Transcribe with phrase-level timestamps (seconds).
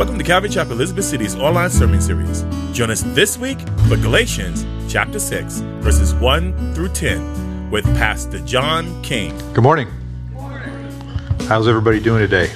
[0.00, 2.42] Welcome to Calvary Chapel Elizabeth City's online sermon series.
[2.72, 9.02] Join us this week for Galatians chapter 6, verses 1 through 10 with Pastor John
[9.02, 9.36] King.
[9.52, 9.88] Good morning.
[10.28, 10.90] Good morning.
[11.40, 12.50] How's everybody doing today?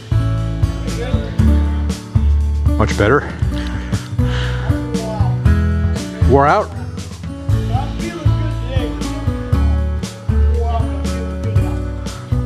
[2.79, 3.21] Much better?
[6.31, 6.71] Wore out?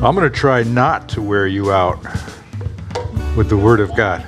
[0.02, 2.02] I'm going to try not to wear you out
[3.36, 4.26] with the Word of God.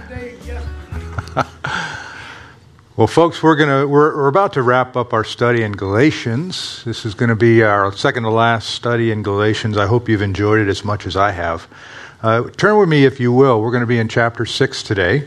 [3.01, 6.85] Well, folks, we're going to we're, we're about to wrap up our study in Galatians.
[6.85, 9.79] This is going to be our second to last study in Galatians.
[9.79, 11.67] I hope you've enjoyed it as much as I have.
[12.23, 13.63] Uh, turn with me, if you will.
[13.63, 15.27] We're going to be in chapter six today,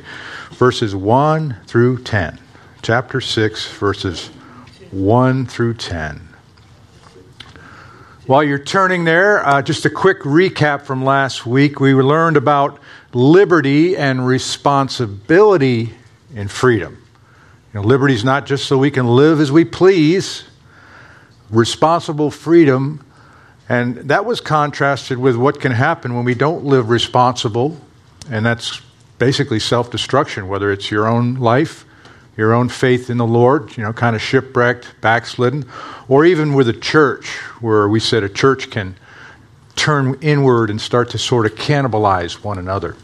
[0.51, 2.39] verses one through ten.
[2.83, 4.27] Chapter six, verses
[4.91, 6.27] one through ten.
[8.27, 11.79] While you're turning there, uh, just a quick recap from last week.
[11.79, 12.79] We learned about
[13.13, 15.95] liberty and responsibility
[16.35, 16.99] in freedom.
[17.73, 20.43] You know, liberty is not just so we can live as we please,
[21.49, 23.03] responsible freedom,
[23.67, 27.77] and that was contrasted with what can happen when we don't live responsible,
[28.29, 28.81] and that's
[29.17, 31.85] basically self destruction, whether it's your own life
[32.35, 35.65] your own faith in the Lord, you know, kind of shipwrecked, backslidden,
[36.07, 37.27] or even with a church
[37.61, 38.95] where we said a church can
[39.75, 42.95] turn inward and start to sort of cannibalize one another.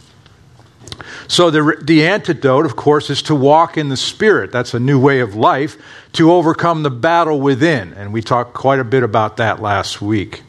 [1.28, 4.52] So, the, the antidote, of course, is to walk in the Spirit.
[4.52, 5.78] That's a new way of life
[6.14, 7.94] to overcome the battle within.
[7.94, 10.44] And we talked quite a bit about that last week.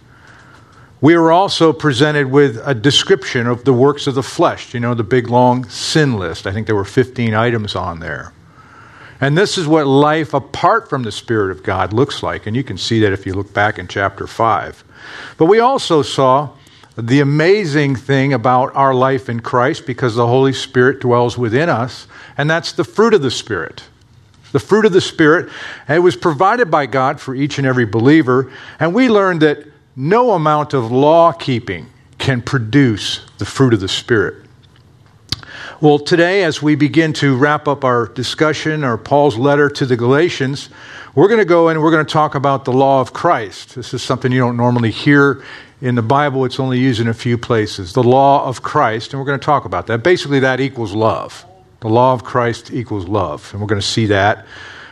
[1.01, 4.95] We were also presented with a description of the works of the flesh, you know,
[4.95, 6.47] the big long sin list.
[6.47, 8.33] I think there were 15 items on there.
[9.21, 12.47] And this is what life apart from the Spirit of God looks like.
[12.47, 14.85] And you can see that if you look back in chapter 5.
[15.37, 16.51] But we also saw
[17.01, 22.07] the amazing thing about our life in Christ because the Holy Spirit dwells within us,
[22.37, 23.85] and that's the fruit of the Spirit.
[24.53, 25.51] The fruit of the Spirit.
[25.87, 28.51] And it was provided by God for each and every believer.
[28.81, 31.87] And we learned that no amount of law keeping
[32.19, 34.45] can produce the fruit of the Spirit.
[35.81, 39.97] Well, today, as we begin to wrap up our discussion or Paul's letter to the
[39.97, 40.69] Galatians,
[41.15, 43.77] we're going to go and we're going to talk about the law of Christ.
[43.77, 45.43] This is something you don't normally hear
[45.81, 47.93] in the Bible, it's only used in a few places.
[47.95, 50.03] The law of Christ, and we're going to talk about that.
[50.03, 51.47] Basically, that equals love.
[51.81, 54.47] The law of Christ equals love, and we're going to see that.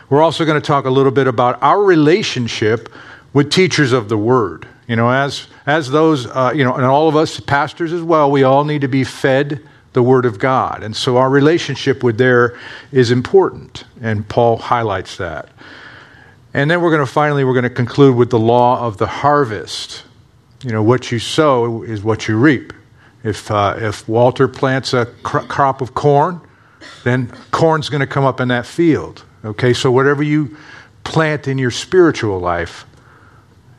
[0.09, 2.91] We're also going to talk a little bit about our relationship
[3.33, 4.67] with teachers of the word.
[4.87, 8.31] You know, as as those, uh, you know, and all of us pastors as well,
[8.31, 9.61] we all need to be fed
[9.93, 10.83] the Word of God.
[10.83, 12.57] And so our relationship with there
[12.91, 15.49] is important, and Paul highlights that.
[16.53, 19.07] And then we're going to finally we're going to conclude with the law of the
[19.07, 20.03] harvest.
[20.63, 22.73] You know, what you sow is what you reap.
[23.23, 26.41] If uh, if Walter plants a cr- crop of corn,
[27.03, 29.23] then corn's going to come up in that field.
[29.43, 30.57] Okay, so whatever you
[31.03, 32.85] plant in your spiritual life,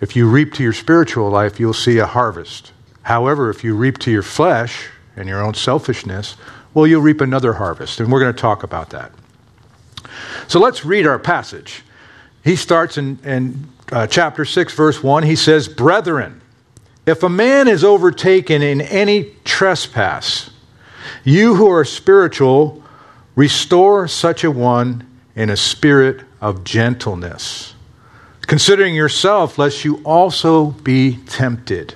[0.01, 2.73] if you reap to your spiritual life, you'll see a harvest.
[3.03, 6.37] However, if you reap to your flesh, and your own selfishness,
[6.75, 8.01] well, you'll reap another harvest.
[8.01, 9.13] And we're going to talk about that.
[10.49, 11.83] So let's read our passage.
[12.43, 15.23] He starts in, in uh, chapter 6, verse 1.
[15.25, 16.40] He says, Brethren,
[17.11, 20.51] if a man is overtaken in any trespass,
[21.25, 22.83] you who are spiritual,
[23.35, 27.75] restore such a one in a spirit of gentleness,
[28.43, 31.95] considering yourself, lest you also be tempted.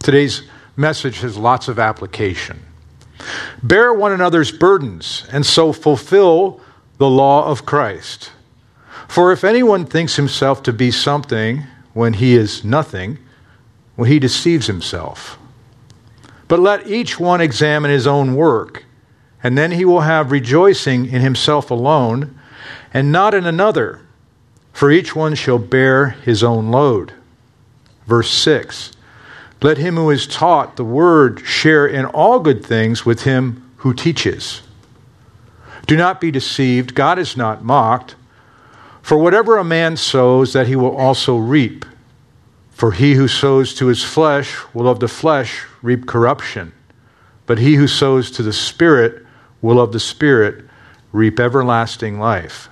[0.00, 0.42] Today's
[0.76, 2.60] message has lots of application.
[3.62, 6.60] Bear one another's burdens, and so fulfill
[6.98, 8.30] the law of Christ.
[9.06, 13.18] For if anyone thinks himself to be something when he is nothing,
[13.96, 15.38] well, he deceives himself.
[16.48, 18.84] But let each one examine his own work,
[19.42, 22.38] and then he will have rejoicing in himself alone,
[22.92, 24.00] and not in another,
[24.72, 27.12] for each one shall bear his own load.
[28.06, 28.94] Verse 6
[29.64, 33.94] let him who is taught the word share in all good things with him who
[33.94, 34.60] teaches.
[35.86, 38.14] Do not be deceived, God is not mocked.
[39.00, 41.86] For whatever a man sows, that he will also reap.
[42.84, 46.74] For he who sows to his flesh will of the flesh reap corruption,
[47.46, 49.24] but he who sows to the Spirit
[49.62, 50.66] will of the Spirit
[51.10, 52.68] reap everlasting life.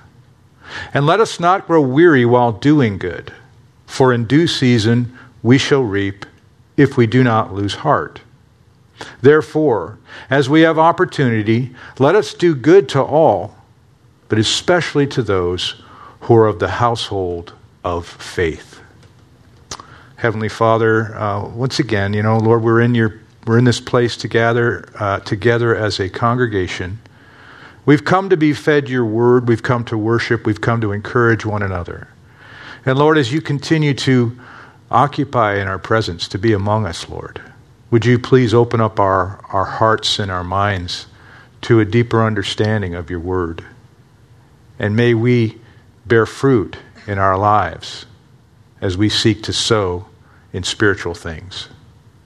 [0.93, 3.33] And let us not grow weary while doing good,
[3.87, 6.27] for in due season we shall reap
[6.77, 8.21] if we do not lose heart.
[9.23, 9.99] Therefore,
[10.29, 13.57] as we have opportunity, let us do good to all,
[14.29, 15.83] but especially to those
[16.21, 18.72] who are of the household of faith.
[20.23, 24.17] Heavenly Father, uh, once again, you know, Lord, we're in your we're in this place
[24.17, 27.01] together uh, together as a congregation
[27.85, 29.49] We've come to be fed your word.
[29.49, 30.47] We've come to worship.
[30.47, 32.09] We've come to encourage one another.
[32.87, 34.39] And Lord, as you continue to
[34.91, 37.41] occupy in our presence, to be among us, Lord,
[37.91, 41.07] would you please open up our, our hearts and our minds
[41.63, 43.65] to a deeper understanding of your word?
[44.79, 45.61] And may we
[46.07, 46.77] bear fruit
[47.07, 48.07] in our lives
[48.81, 50.07] as we seek to sow
[50.53, 51.69] in spiritual things.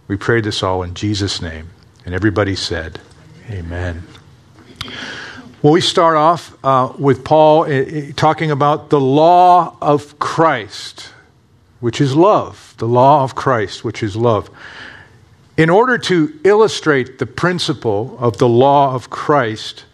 [0.09, 1.71] We pray this all in Jesus' name.
[2.05, 3.01] And everybody said,
[3.51, 4.05] Amen.
[5.63, 11.13] Well, we start off uh, with Paul uh, talking about the law of Christ,
[11.81, 12.75] which is love.
[12.79, 14.51] The law of Christ, which is love.
[15.57, 19.87] In order to illustrate the principle of the law of Christ,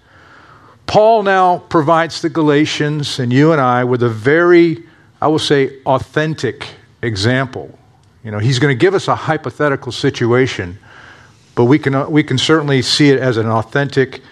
[0.86, 4.82] Paul now provides the Galatians and you and I with a very,
[5.22, 6.66] I will say, authentic
[7.00, 7.78] example.
[8.24, 10.78] You know, he's going to give us a hypothetical situation,
[11.54, 14.22] but we can, uh, we can certainly see it as an authentic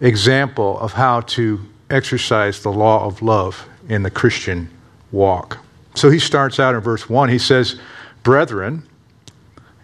[0.00, 4.68] example of how to exercise the law of love in the Christian
[5.10, 5.58] walk.
[5.94, 7.28] So he starts out in verse 1.
[7.28, 7.80] He says,
[8.22, 8.82] Brethren,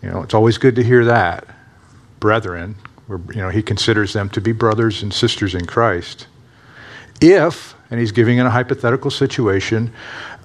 [0.02, 1.46] you know, it's always good to hear that.
[2.18, 2.74] Brethren,
[3.06, 6.26] where, you know, he considers them to be brothers and sisters in Christ.
[7.20, 9.92] If, and he's giving in a hypothetical situation,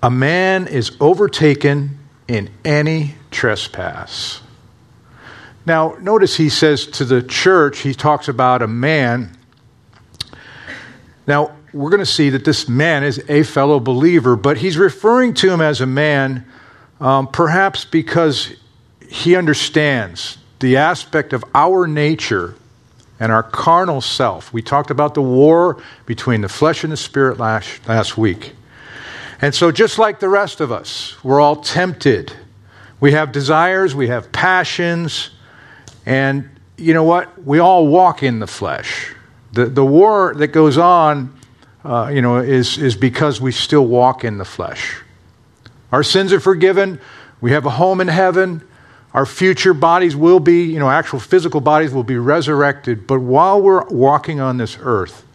[0.03, 4.41] a man is overtaken in any trespass.
[5.65, 9.35] Now, notice he says to the church, he talks about a man.
[11.27, 15.33] Now, we're going to see that this man is a fellow believer, but he's referring
[15.35, 16.45] to him as a man
[17.01, 18.53] um, perhaps because
[19.09, 22.55] he understands the aspect of our nature
[23.19, 24.53] and our carnal self.
[24.53, 28.53] We talked about the war between the flesh and the spirit last, last week.
[29.41, 32.31] And so, just like the rest of us, we're all tempted.
[32.99, 35.31] We have desires, we have passions,
[36.05, 37.43] and you know what?
[37.43, 39.13] We all walk in the flesh.
[39.53, 41.37] The, the war that goes on,
[41.83, 44.97] uh, you know, is, is because we still walk in the flesh.
[45.91, 46.99] Our sins are forgiven.
[47.41, 48.67] We have a home in heaven.
[49.13, 53.07] Our future bodies will be, you know, actual physical bodies will be resurrected.
[53.07, 55.25] But while we're walking on this earth,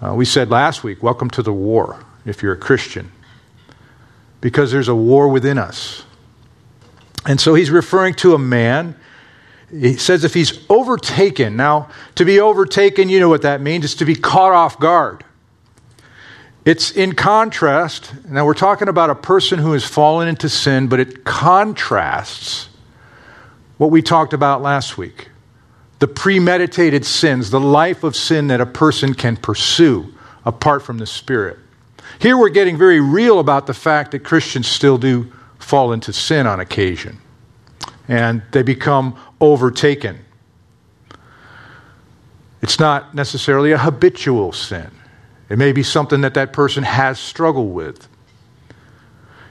[0.00, 3.10] uh, we said last week, welcome to the war if you're a Christian.
[4.40, 6.04] Because there's a war within us.
[7.26, 8.96] And so he's referring to a man.
[9.70, 13.94] He says if he's overtaken, now to be overtaken, you know what that means, it's
[13.96, 15.24] to be caught off guard.
[16.64, 21.00] It's in contrast, now we're talking about a person who has fallen into sin, but
[21.00, 22.68] it contrasts
[23.78, 25.28] what we talked about last week
[26.00, 30.12] the premeditated sins, the life of sin that a person can pursue
[30.46, 31.58] apart from the Spirit.
[32.20, 36.46] Here we're getting very real about the fact that Christians still do fall into sin
[36.46, 37.18] on occasion,
[38.08, 40.18] and they become overtaken.
[42.60, 44.90] It's not necessarily a habitual sin.
[45.48, 48.06] It may be something that that person has struggled with.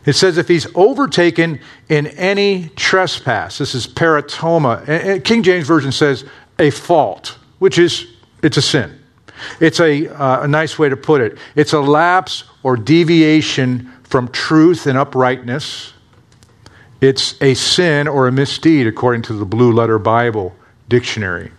[0.05, 5.23] It says if he's overtaken in any trespass, this is paratoma.
[5.23, 6.23] King James Version says
[6.59, 8.05] a fault, which is,
[8.43, 8.99] it's a sin.
[9.59, 11.37] It's a, uh, a nice way to put it.
[11.55, 15.93] It's a lapse or deviation from truth and uprightness.
[17.01, 20.55] It's a sin or a misdeed, according to the Blue Letter Bible
[20.89, 21.51] Dictionary.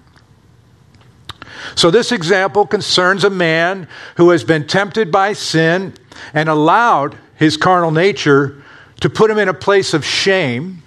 [1.75, 5.95] So, this example concerns a man who has been tempted by sin
[6.35, 8.63] and allowed his carnal nature
[9.01, 10.83] to put him in a place of shame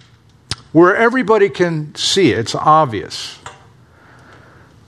[0.72, 2.40] where everybody can see it.
[2.40, 3.40] It's obvious.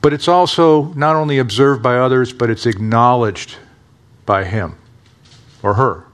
[0.01, 3.55] But it's also not only observed by others, but it's acknowledged
[4.25, 4.75] by him
[5.65, 6.05] or her.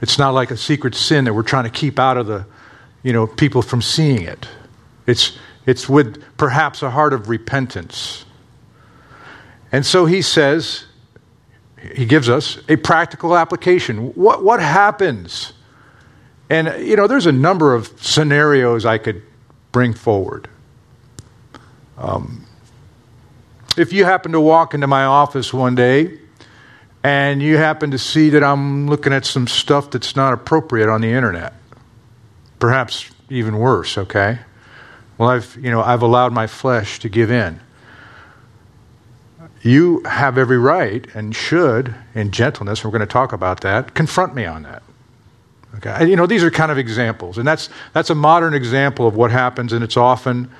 [0.00, 2.46] It's not like a secret sin that we're trying to keep out of the,
[3.02, 4.48] you know, people from seeing it.
[5.06, 8.24] It's, it's with perhaps a heart of repentance.
[9.72, 10.86] And so he says,
[11.94, 14.12] he gives us a practical application.
[14.14, 15.52] What, what happens?
[16.48, 19.22] And, you know, there's a number of scenarios I could
[19.72, 20.48] bring forward.
[21.98, 22.46] Um,
[23.76, 26.19] if you happen to walk into my office one day
[27.02, 31.00] and you happen to see that I'm looking at some stuff that's not appropriate on
[31.00, 31.54] the internet,
[32.58, 34.40] perhaps even worse, okay?
[35.18, 37.60] Well, I've, you know, I've allowed my flesh to give in
[39.62, 44.34] you have every right and should, in gentleness, we're going to talk about that, confront
[44.34, 44.82] me on that.
[45.76, 45.94] Okay?
[45.98, 49.14] And, you know, these are kind of examples, and that's, that's a modern example of
[49.14, 50.50] what happens, and it's often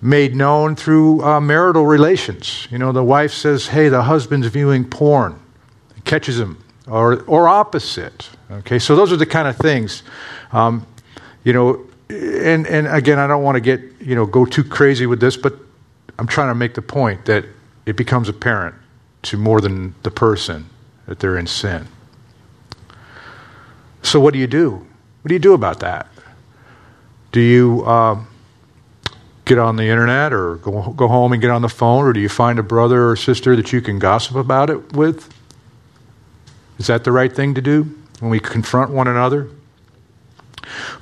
[0.00, 2.68] made known through uh, marital relations.
[2.70, 5.40] You know, the wife says, hey, the husband's viewing porn,
[6.04, 8.30] catches them, or, or opposite.
[8.50, 10.02] Okay, so those are the kind of things.
[10.52, 10.86] Um,
[11.44, 15.06] you know, and, and again, I don't want to get, you know, go too crazy
[15.06, 15.54] with this, but
[16.18, 17.44] I'm trying to make the point that
[17.86, 18.74] it becomes apparent
[19.22, 20.68] to more than the person
[21.06, 21.88] that they're in sin.
[24.02, 24.86] So, what do you do?
[25.22, 26.08] What do you do about that?
[27.30, 28.20] Do you uh,
[29.44, 32.20] get on the internet or go, go home and get on the phone, or do
[32.20, 35.32] you find a brother or sister that you can gossip about it with?
[36.82, 37.84] Is that the right thing to do
[38.18, 39.48] when we confront one another?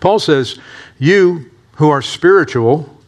[0.01, 0.59] Paul says,
[0.99, 2.99] You who are spiritual,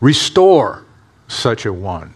[0.00, 0.82] restore
[1.28, 2.12] such a one.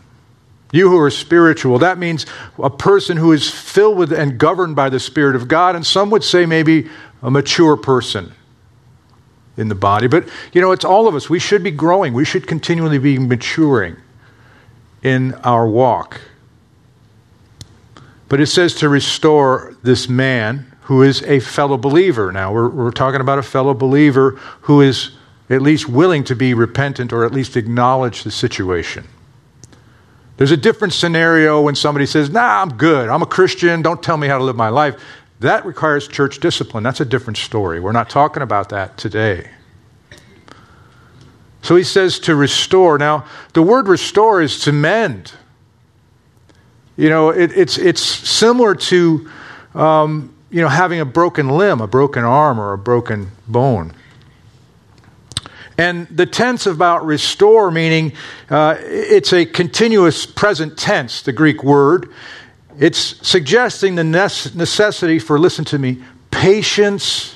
[0.73, 2.27] You who are spiritual, that means
[2.59, 6.11] a person who is filled with and governed by the Spirit of God, and some
[6.11, 6.91] would say maybe
[7.23, 8.33] a mature person
[9.57, 10.09] in the body.
[10.09, 11.31] But, you know, it's all of us.
[11.31, 13.97] We should be growing, we should continually be maturing
[15.05, 16.21] in our walk.
[18.31, 22.31] But it says to restore this man who is a fellow believer.
[22.31, 24.31] Now, we're, we're talking about a fellow believer
[24.63, 25.11] who is
[25.51, 29.05] at least willing to be repentant or at least acknowledge the situation.
[30.37, 33.09] There's a different scenario when somebody says, Nah, I'm good.
[33.09, 33.83] I'm a Christian.
[33.83, 35.03] Don't tell me how to live my life.
[35.41, 36.85] That requires church discipline.
[36.85, 37.81] That's a different story.
[37.81, 39.51] We're not talking about that today.
[41.63, 42.97] So he says to restore.
[42.97, 45.33] Now, the word restore is to mend.
[47.01, 49.31] You know, it, it's, it's similar to,
[49.75, 53.95] um, you know, having a broken limb, a broken arm, or a broken bone.
[55.79, 58.13] And the tense about restore, meaning
[58.51, 62.13] uh, it's a continuous present tense, the Greek word.
[62.79, 67.35] It's suggesting the necessity for, listen to me, patience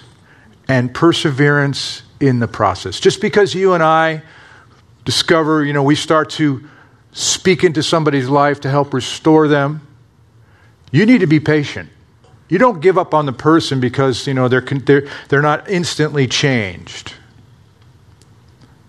[0.68, 3.00] and perseverance in the process.
[3.00, 4.24] Just because you and I
[5.06, 6.68] discover, you know, we start to
[7.14, 9.86] speak into somebody's life to help restore them,
[10.90, 11.88] you need to be patient.
[12.48, 16.26] You don't give up on the person because, you know, they're, they're, they're not instantly
[16.26, 17.14] changed.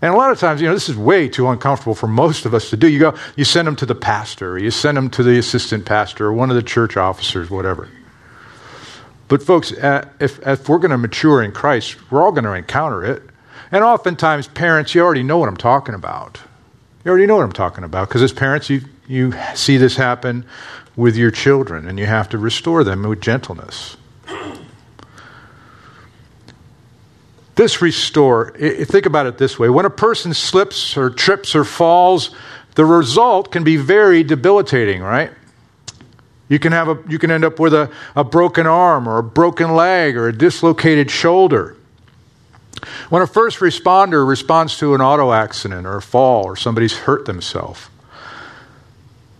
[0.01, 2.53] And a lot of times, you know, this is way too uncomfortable for most of
[2.53, 2.87] us to do.
[2.87, 5.85] You go, you send them to the pastor, or you send them to the assistant
[5.85, 7.89] pastor, or one of the church officers, whatever.
[9.27, 12.53] But, folks, uh, if, if we're going to mature in Christ, we're all going to
[12.53, 13.23] encounter it.
[13.71, 16.39] And oftentimes, parents, you already know what I'm talking about.
[17.05, 20.43] You already know what I'm talking about because as parents, you, you see this happen
[20.95, 23.95] with your children, and you have to restore them with gentleness.
[27.53, 32.31] This restore, think about it this way when a person slips or trips or falls,
[32.73, 35.31] the result can be very debilitating, right?
[36.49, 39.23] You can, have a, you can end up with a, a broken arm or a
[39.23, 41.77] broken leg or a dislocated shoulder.
[43.09, 47.25] When a first responder responds to an auto accident or a fall or somebody's hurt
[47.25, 47.89] themselves,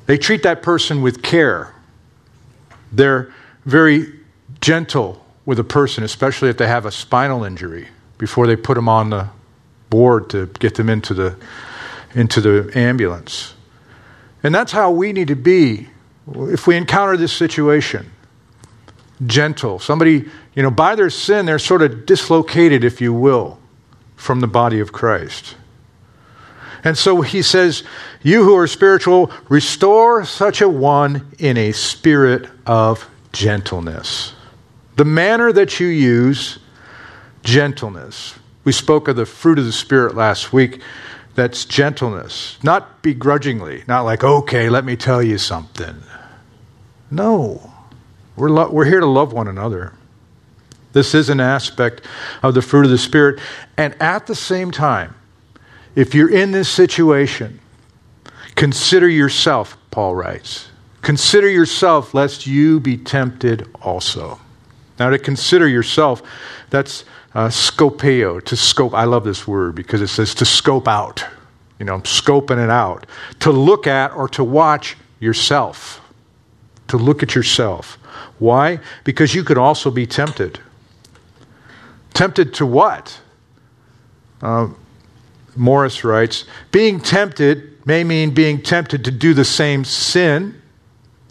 [0.06, 1.74] they treat that person with care.
[2.92, 3.34] They're
[3.66, 4.14] very
[4.62, 7.88] gentle with a person, especially if they have a spinal injury
[8.18, 9.30] before they put them on the
[9.90, 11.36] board to get them into the,
[12.14, 13.54] into the ambulance.
[14.44, 15.90] And that's how we need to be
[16.36, 18.12] if we encounter this situation.
[19.26, 19.80] Gentle.
[19.80, 20.26] Somebody,
[20.56, 23.60] you know, by their sin, they're sort of dislocated, if you will,
[24.16, 25.56] from the body of Christ.
[26.84, 27.84] And so he says,
[28.24, 34.34] You who are spiritual, restore such a one in a spirit of gentleness.
[34.96, 36.60] The manner that you use
[37.44, 38.36] gentleness.
[38.64, 40.82] We spoke of the fruit of the Spirit last week.
[41.36, 46.02] That's gentleness, not begrudgingly, not like, okay, let me tell you something.
[47.12, 47.74] No,
[48.38, 49.94] we're, lo- we're here to love one another.
[50.96, 52.04] This is an aspect
[52.42, 53.42] of the fruit of the Spirit.
[53.76, 55.14] And at the same time,
[55.94, 57.60] if you're in this situation,
[58.56, 60.70] consider yourself, Paul writes.
[61.02, 64.40] Consider yourself, lest you be tempted also.
[64.98, 66.24] Now, to consider yourself,
[66.70, 68.94] that's uh, scopeo, to scope.
[68.94, 71.26] I love this word because it says to scope out.
[71.78, 73.06] You know, scoping it out.
[73.42, 76.00] To look at or to watch yourself.
[76.88, 77.96] To look at yourself.
[78.40, 78.80] Why?
[79.04, 80.62] Because you could also be tempted.
[82.16, 83.20] Tempted to what?
[84.42, 84.70] Uh,
[85.56, 90.60] Morris writes Being tempted may mean being tempted to do the same sin,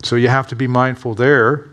[0.03, 1.71] so you have to be mindful there.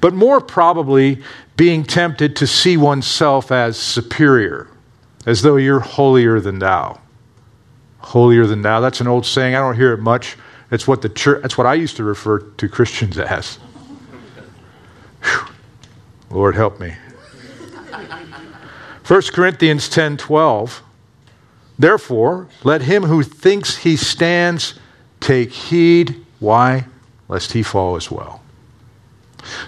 [0.00, 1.22] But more probably,
[1.56, 4.68] being tempted to see oneself as superior,
[5.24, 7.00] as though you're holier than thou.
[7.98, 8.80] Holier than thou.
[8.80, 9.54] That's an old saying.
[9.54, 10.36] I don't hear it much.
[10.72, 11.42] It's what the church.
[11.42, 13.54] That's what I used to refer to Christians as.
[15.22, 15.46] Whew.
[16.30, 16.94] Lord help me.
[19.06, 20.82] 1 Corinthians 10:12
[21.78, 24.74] Therefore let him who thinks he stands
[25.20, 26.86] take heed why
[27.28, 28.42] lest he fall as well.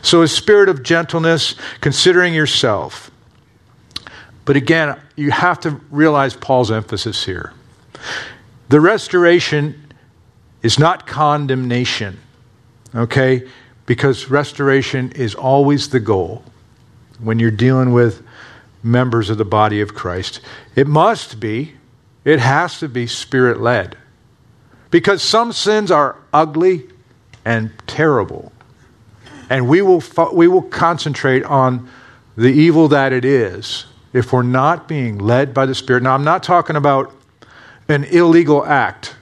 [0.03, 3.13] So, a spirit of gentleness, considering yourself.
[4.45, 7.53] But again, you have to realize Paul's emphasis here.
[8.71, 9.93] The restoration
[10.63, 12.19] is not condemnation,
[12.95, 13.47] okay?
[13.87, 16.43] Because restoration is always the goal
[17.21, 18.23] when you're dealing with
[18.83, 20.41] members of the body of Christ.
[20.75, 21.75] It must be,
[22.25, 23.97] it has to be spirit led.
[24.91, 26.89] Because some sins are ugly
[27.45, 28.53] and terrible.
[29.51, 31.89] And we will, we will concentrate on
[32.37, 36.03] the evil that it is if we're not being led by the Spirit.
[36.03, 37.13] Now, I'm not talking about
[37.89, 39.17] an illegal act,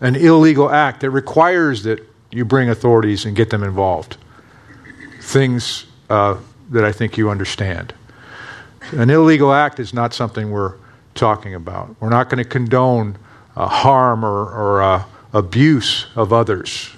[0.00, 4.16] an illegal act that requires that you bring authorities and get them involved.
[5.20, 6.38] Things uh,
[6.70, 7.94] that I think you understand.
[8.92, 10.74] An illegal act is not something we're
[11.14, 11.94] talking about.
[12.00, 13.18] We're not going to condone
[13.56, 16.90] uh, harm or, or uh, abuse of others,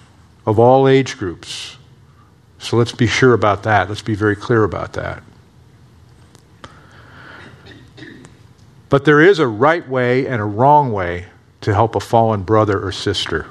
[0.46, 1.76] of all age groups.
[2.58, 3.88] So let's be sure about that.
[3.88, 5.22] Let's be very clear about that.
[8.88, 11.26] But there is a right way and a wrong way
[11.62, 13.46] to help a fallen brother or sister.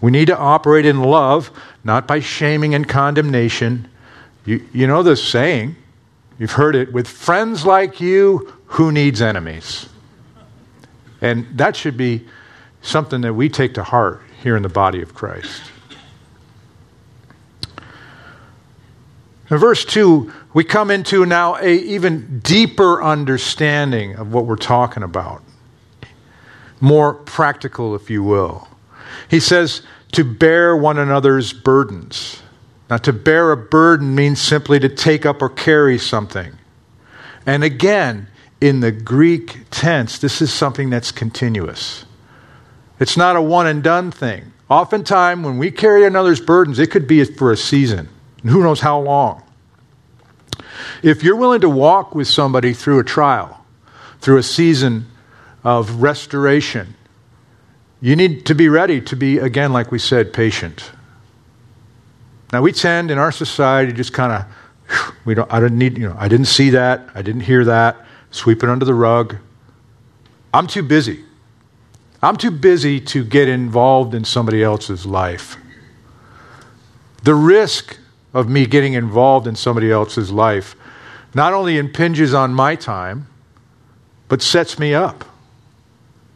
[0.00, 1.50] We need to operate in love,
[1.82, 3.88] not by shaming and condemnation.
[4.46, 5.76] You, you know the saying,
[6.38, 9.88] you've heard it with friends like you, who needs enemies?
[11.20, 12.26] And that should be
[12.80, 15.62] something that we take to heart here in the body of Christ.
[19.50, 25.02] In verse 2, we come into now a even deeper understanding of what we're talking
[25.02, 25.42] about.
[26.80, 28.68] More practical, if you will.
[29.28, 32.42] He says to bear one another's burdens.
[32.88, 36.52] Now, to bear a burden means simply to take up or carry something.
[37.44, 38.28] And again,
[38.60, 42.04] in the Greek tense, this is something that's continuous.
[43.00, 44.52] It's not a one and done thing.
[44.68, 48.08] Oftentimes, when we carry another's burdens, it could be for a season,
[48.42, 49.42] who knows how long.
[51.02, 53.64] If you're willing to walk with somebody through a trial,
[54.20, 55.06] through a season
[55.62, 56.94] of restoration,
[58.00, 60.90] you need to be ready to be, again, like we said, patient.
[62.52, 66.08] Now, we tend in our society just kind of, we don't, I didn't need, you
[66.08, 67.96] know, I didn't see that, I didn't hear that,
[68.30, 69.36] sweep it under the rug.
[70.54, 71.24] I'm too busy.
[72.22, 75.56] I'm too busy to get involved in somebody else's life.
[77.24, 77.98] The risk
[78.32, 80.76] of me getting involved in somebody else's life
[81.34, 83.26] not only impinges on my time,
[84.28, 85.24] but sets me up.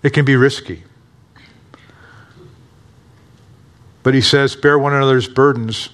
[0.03, 0.83] It can be risky.
[4.03, 5.91] But he says, bear one another's burdens,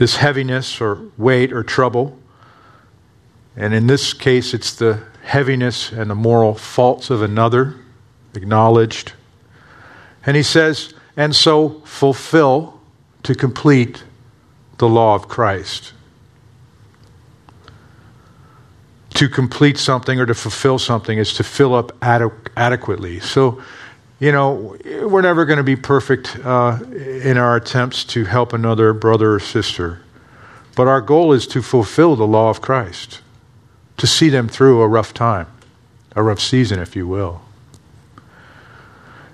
[0.00, 2.16] this heaviness or weight or trouble.
[3.54, 7.74] And in this case, it's the heaviness and the moral faults of another,
[8.34, 9.12] acknowledged.
[10.24, 12.80] And he says, and so fulfill
[13.24, 14.02] to complete
[14.78, 15.92] the law of Christ.
[19.16, 23.20] To complete something or to fulfill something is to fill up adequately.
[23.20, 23.62] So,
[24.20, 28.92] you know, we're never going to be perfect uh, in our attempts to help another
[28.92, 30.02] brother or sister.
[30.76, 33.22] But our goal is to fulfill the law of Christ
[33.96, 35.46] to see them through a rough time,
[36.14, 37.40] a rough season, if you will.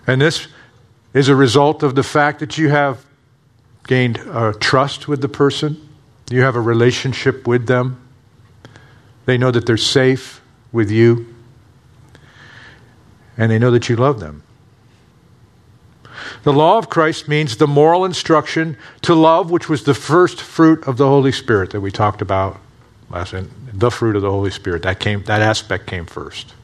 [0.07, 0.47] And this
[1.13, 3.05] is a result of the fact that you have
[3.89, 5.89] gained uh, trust with the person,
[6.31, 8.01] you have a relationship with them,
[9.25, 11.35] they know that they're safe with you,
[13.37, 14.43] and they know that you love them.
[16.47, 20.87] The law of Christ means the moral instruction to love, which was the first fruit
[20.87, 22.61] of the Holy Spirit that we talked about
[23.11, 23.35] last
[23.73, 24.85] the fruit of the Holy Spirit.
[24.85, 26.55] That came that aspect came first.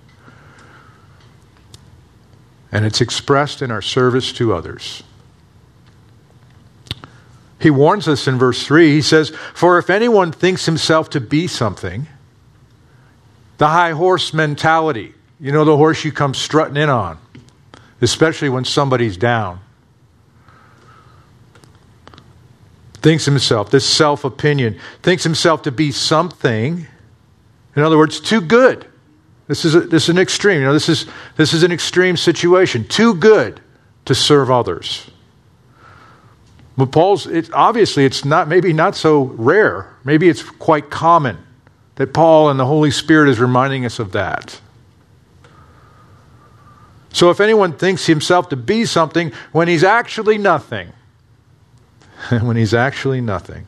[2.71, 5.03] And it's expressed in our service to others.
[7.59, 8.89] He warns us in verse 3.
[8.93, 12.07] He says, For if anyone thinks himself to be something,
[13.59, 17.19] the high horse mentality, you know, the horse you come strutting in on,
[18.01, 19.59] especially when somebody's down.
[23.03, 26.87] Thinks himself, this self opinion, thinks himself to be something,
[27.75, 28.87] in other words, too good.
[29.49, 30.61] This is, a, this is an extreme.
[30.61, 32.85] You know, this is, this is an extreme situation.
[32.87, 33.61] Too good
[34.05, 35.11] to serve others.
[36.77, 39.95] But Paul's, it, obviously, it's not, maybe not so rare.
[40.05, 41.39] Maybe it's quite common
[41.97, 44.61] that Paul and the Holy Spirit is reminding us of that.
[47.13, 50.93] So if anyone thinks himself to be something when he's actually nothing,
[52.43, 53.67] when he's actually nothing,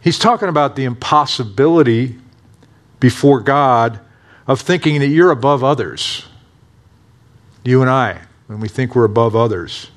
[0.00, 2.18] he's talking about the impossibility
[3.00, 4.00] before God
[4.46, 6.26] of thinking that you're above others.
[7.64, 9.90] You and I, when we think we're above others.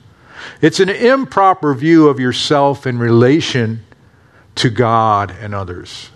[0.62, 3.84] It's an improper view of yourself in relation
[4.56, 6.10] to God and others.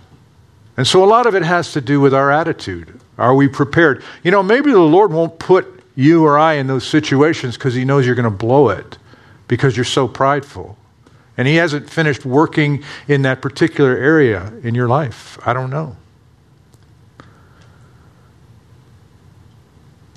[0.77, 2.99] And so a lot of it has to do with our attitude.
[3.17, 4.03] Are we prepared?
[4.23, 7.83] You know, maybe the Lord won't put you or I in those situations because He
[7.83, 8.97] knows you're going to blow it
[9.47, 10.77] because you're so prideful.
[11.39, 15.39] And He hasn't finished working in that particular area in your life.
[15.47, 15.95] I don't know.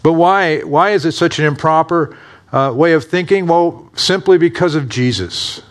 [0.02, 2.18] But why, why is it such an improper
[2.50, 3.46] uh, way of thinking?
[3.46, 5.62] Well, simply because of Jesus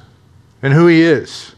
[0.61, 1.53] and who he is.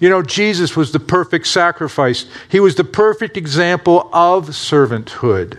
[0.00, 5.58] You know, Jesus was the perfect sacrifice, he was the perfect example of servanthood.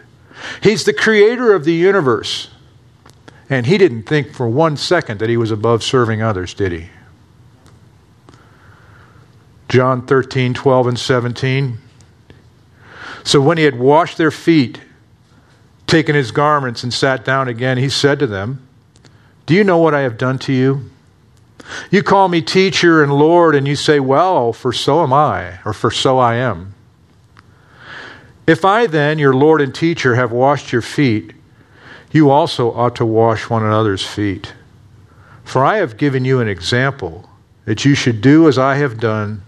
[0.64, 2.50] He's the creator of the universe.
[3.52, 6.90] And he didn't think for one second that he was above serving others, did he?
[9.78, 11.78] John 13, 12, and 17.
[13.24, 14.82] So when he had washed their feet,
[15.86, 18.68] taken his garments, and sat down again, he said to them,
[19.46, 20.90] Do you know what I have done to you?
[21.92, 25.74] You call me teacher and Lord, and you say, Well, for so am I, or
[25.74, 26.74] for so I am.
[28.48, 31.34] If I then, your Lord and teacher, have washed your feet,
[32.12, 34.56] you also ought to wash one another's feet.
[35.44, 37.30] For I have given you an example
[37.66, 39.44] that you should do as I have done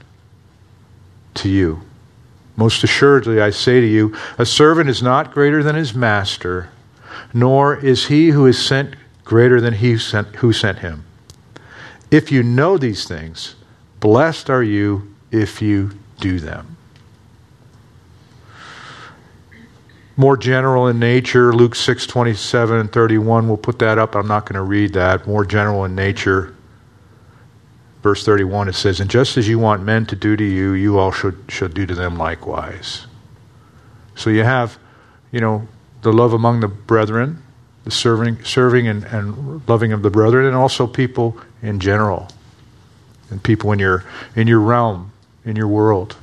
[1.40, 1.82] to you.
[2.56, 6.70] Most assuredly, I say to you, a servant is not greater than his master,
[7.34, 11.06] nor is he who is sent greater than he sent, who sent him.
[12.12, 13.56] If you know these things,
[14.00, 16.76] blessed are you if you do them.
[20.18, 24.16] More general in nature, Luke 6 27 and 31, we'll put that up.
[24.16, 25.26] I'm not going to read that.
[25.26, 26.54] More general in nature.
[28.02, 30.98] Verse 31, it says, And just as you want men to do to you, you
[30.98, 33.08] all should, should do to them likewise.
[34.16, 34.78] So you have,
[35.32, 35.68] you know,
[36.02, 37.44] the love among the brethren,
[37.84, 42.30] the serving, serving and, and loving of the brethren, and also people in general,
[43.30, 45.12] and people in your, in your realm,
[45.44, 46.16] in your world.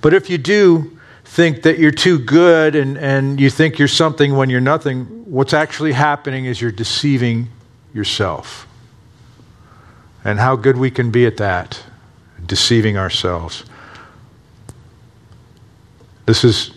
[0.00, 4.36] But if you do think that you're too good and, and you think you're something
[4.36, 7.48] when you're nothing, what's actually happening is you're deceiving
[7.92, 8.66] yourself.
[10.24, 11.82] And how good we can be at that,
[12.44, 13.64] deceiving ourselves.
[16.26, 16.70] This is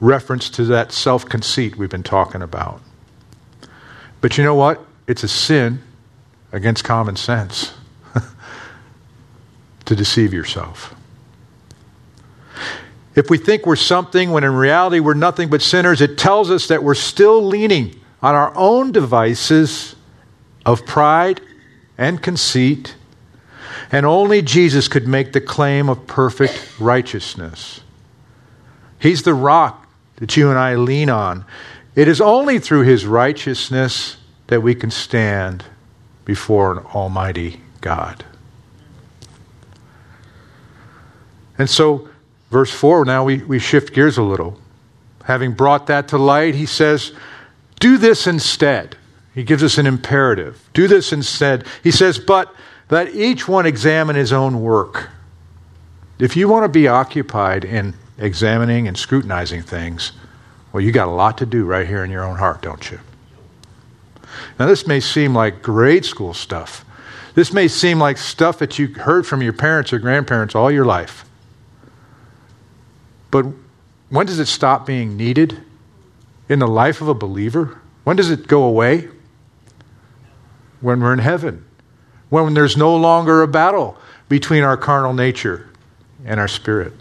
[0.00, 2.80] reference to that self conceit we've been talking about.
[4.20, 4.84] But you know what?
[5.06, 5.82] It's a sin
[6.52, 7.72] against common sense
[9.86, 10.94] to deceive yourself.
[13.14, 16.68] If we think we're something when in reality we're nothing but sinners, it tells us
[16.68, 19.96] that we're still leaning on our own devices
[20.64, 21.40] of pride
[21.98, 22.94] and conceit,
[23.90, 27.80] and only Jesus could make the claim of perfect righteousness.
[28.98, 31.44] He's the rock that you and I lean on.
[31.94, 35.64] It is only through his righteousness that we can stand
[36.24, 38.24] before an almighty God.
[41.58, 42.08] And so,
[42.50, 44.58] verse 4, now we, we shift gears a little.
[45.24, 47.12] Having brought that to light, he says,
[47.78, 48.96] Do this instead.
[49.34, 50.68] He gives us an imperative.
[50.74, 51.66] Do this instead.
[51.82, 52.54] He says, But
[52.90, 55.08] let each one examine his own work.
[56.18, 60.12] If you want to be occupied in examining and scrutinizing things,
[60.72, 63.00] well, you got a lot to do right here in your own heart, don't you?
[64.58, 66.84] Now, this may seem like grade school stuff.
[67.34, 70.84] This may seem like stuff that you heard from your parents or grandparents all your
[70.84, 71.24] life.
[73.30, 73.46] But
[74.10, 75.58] when does it stop being needed
[76.48, 77.80] in the life of a believer?
[78.04, 79.08] When does it go away?
[80.82, 81.64] When we're in heaven.
[82.28, 83.96] When there's no longer a battle
[84.28, 85.68] between our carnal nature
[86.24, 86.92] and our spirit.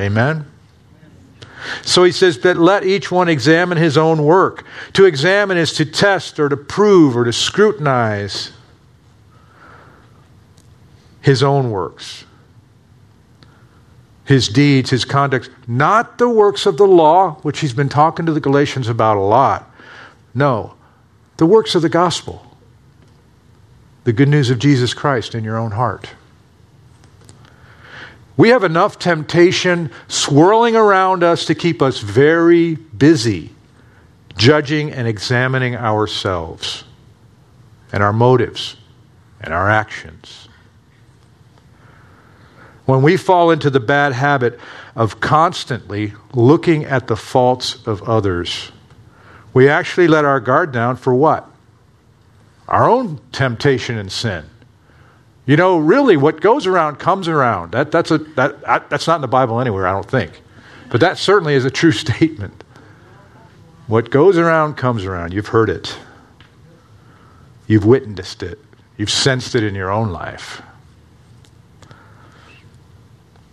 [0.00, 0.50] Amen?
[1.82, 4.64] So he says that let each one examine his own work.
[4.94, 8.52] To examine is to test or to prove or to scrutinize
[11.20, 12.26] his own works,
[14.26, 18.32] his deeds, his conduct, not the works of the law, which he's been talking to
[18.32, 19.70] the Galatians about a lot.
[20.34, 20.74] No,
[21.38, 22.53] the works of the gospel,
[24.04, 26.10] the good news of Jesus Christ in your own heart.
[28.36, 33.50] We have enough temptation swirling around us to keep us very busy
[34.36, 36.84] judging and examining ourselves
[37.92, 38.76] and our motives
[39.40, 40.48] and our actions.
[42.86, 44.58] When we fall into the bad habit
[44.96, 48.72] of constantly looking at the faults of others,
[49.54, 51.48] we actually let our guard down for what?
[52.68, 54.44] Our own temptation and sin.
[55.46, 57.72] You know, really, what goes around comes around.
[57.72, 60.40] That, that's, a, that, that's not in the Bible anywhere, I don't think.
[60.90, 62.64] But that certainly is a true statement.
[63.86, 65.34] What goes around comes around.
[65.34, 65.98] You've heard it,
[67.66, 68.58] you've witnessed it,
[68.96, 70.62] you've sensed it in your own life.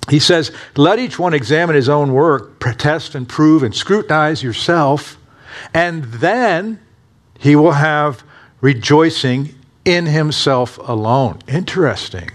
[0.10, 5.18] He says, Let each one examine his own work, test and prove and scrutinize yourself,
[5.74, 6.80] and then
[7.40, 8.24] he will have
[8.62, 11.40] rejoicing in himself alone.
[11.48, 12.32] Interesting.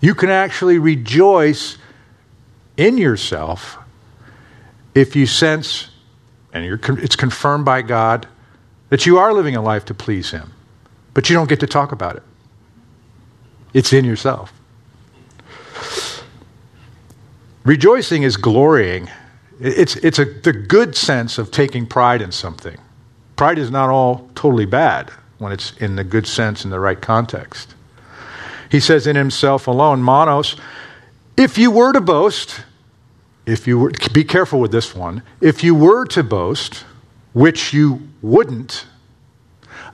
[0.00, 1.78] You can actually rejoice
[2.76, 3.78] in yourself
[4.94, 5.90] if you sense,
[6.52, 8.26] and it's confirmed by God,
[8.88, 10.52] that you are living a life to please Him,
[11.14, 12.22] but you don't get to talk about it.
[13.74, 14.52] It's in yourself.
[17.64, 19.10] Rejoicing is glorying.
[19.60, 22.78] It's, it's a, the good sense of taking pride in something.
[23.38, 27.00] Pride is not all totally bad when it's in the good sense in the right
[27.00, 27.76] context.
[28.68, 30.56] He says in himself alone, monos,
[31.36, 32.62] if you were to boast,
[33.46, 36.84] if you were, be careful with this one, if you were to boast,
[37.32, 38.86] which you wouldn't,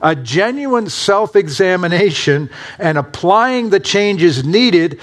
[0.01, 4.99] a genuine self examination and applying the changes needed,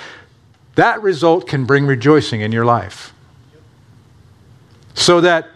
[0.74, 3.14] that result can bring rejoicing in your life.
[4.94, 5.48] So that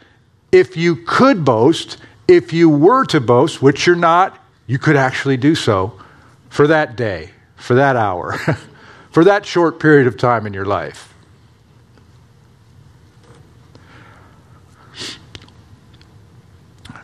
[0.52, 5.36] if you could boast, if you were to boast, which you're not, you could actually
[5.36, 6.00] do so
[6.48, 8.36] for that day, for that hour,
[9.10, 11.12] for that short period of time in your life.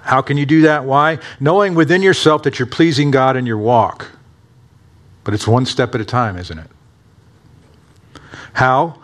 [0.03, 0.85] How can you do that?
[0.85, 1.21] Why?
[1.41, 4.11] Knowing within yourself that you're pleasing God in your walk.
[5.25, 6.69] But it's one step at a time, isn't it?
[8.53, 9.01] How?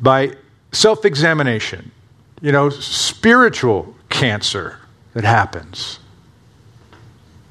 [0.00, 0.34] By
[0.72, 1.90] self examination.
[2.42, 4.78] You know, spiritual cancer
[5.14, 5.98] that happens.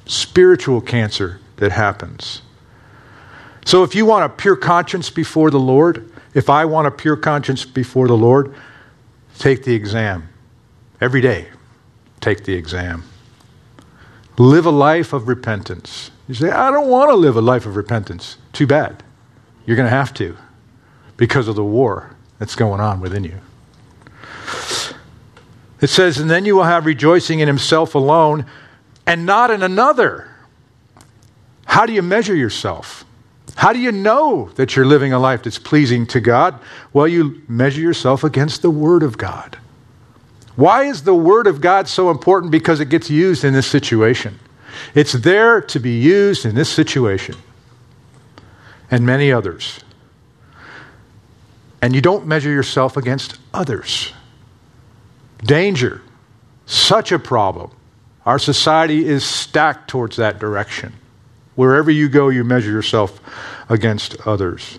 [0.06, 2.42] Spiritual cancer that happens.
[3.64, 7.16] So if you want a pure conscience before the Lord, if I want a pure
[7.16, 8.54] conscience before the Lord,
[9.38, 10.28] take the exam
[11.00, 11.48] every day
[12.26, 13.04] take the exam.
[14.36, 16.10] Live a life of repentance.
[16.26, 18.36] You say, I don't want to live a life of repentance.
[18.52, 19.04] Too bad.
[19.64, 20.36] You're going to have to
[21.16, 23.38] because of the war that's going on within you.
[25.86, 28.44] It says, And then you will have rejoicing in himself alone
[29.06, 30.28] and not in another.
[31.64, 33.04] How do you measure yourself?
[33.54, 36.58] How do you know that you're living a life that's pleasing to God?
[36.92, 39.58] Well, you measure yourself against the Word of God.
[40.56, 42.50] Why is the Word of God so important?
[42.50, 44.40] Because it gets used in this situation.
[44.92, 47.36] It's there to be used in this situation
[48.90, 49.78] and many others.
[51.80, 54.12] And you don't measure yourself against others.
[55.44, 56.02] Danger.
[56.66, 57.70] Such a problem.
[58.24, 60.92] Our society is stacked towards that direction.
[61.54, 63.20] Wherever you go, you measure yourself
[63.68, 64.78] against others.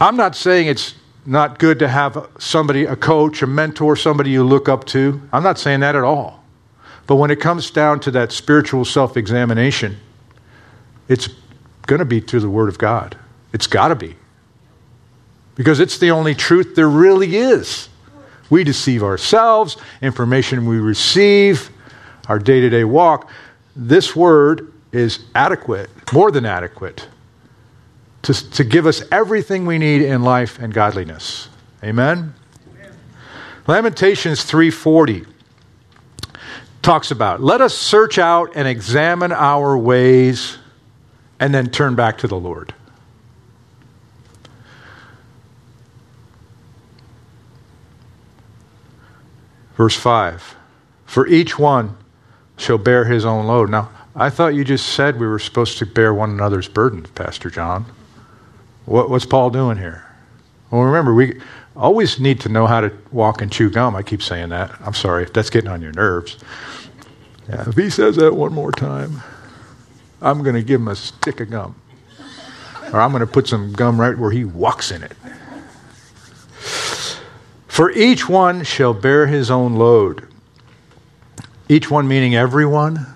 [0.00, 0.94] I'm not saying it's
[1.26, 5.20] not good to have somebody, a coach, a mentor, somebody you look up to.
[5.32, 6.42] I'm not saying that at all.
[7.06, 9.98] But when it comes down to that spiritual self examination,
[11.08, 11.28] it's
[11.86, 13.16] going to be through the Word of God.
[13.52, 14.14] It's got to be.
[15.54, 17.88] Because it's the only truth there really is.
[18.50, 21.70] We deceive ourselves, information we receive,
[22.28, 23.30] our day to day walk.
[23.76, 27.08] This Word is adequate, more than adequate
[28.22, 31.48] to, to give us everything we need in life and godliness.
[31.82, 32.34] Amen?
[32.74, 32.92] Amen.
[33.66, 35.26] Lamentations 3:40
[36.82, 40.58] talks about, "Let us search out and examine our ways
[41.38, 42.74] and then turn back to the Lord."
[49.78, 50.56] Verse 5
[51.06, 51.96] For each one
[52.58, 53.70] shall bear his own load.
[53.70, 57.48] Now, I thought you just said we were supposed to bear one another's burdens, Pastor
[57.48, 57.86] John.
[58.84, 60.04] What, what's Paul doing here?
[60.70, 61.40] Well, remember, we
[61.76, 63.94] always need to know how to walk and chew gum.
[63.94, 64.74] I keep saying that.
[64.80, 66.36] I'm sorry if that's getting on your nerves.
[67.48, 69.22] Yeah, if he says that one more time,
[70.20, 71.76] I'm going to give him a stick of gum.
[72.92, 75.12] Or I'm going to put some gum right where he walks in it.
[77.78, 80.26] For each one shall bear his own load.
[81.68, 83.06] Each one meaning everyone.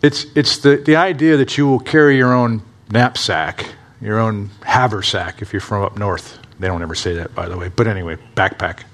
[0.00, 5.42] It's, it's the, the idea that you will carry your own knapsack, your own haversack
[5.42, 6.38] if you're from up north.
[6.58, 7.68] They don't ever say that, by the way.
[7.68, 8.84] But anyway, backpack.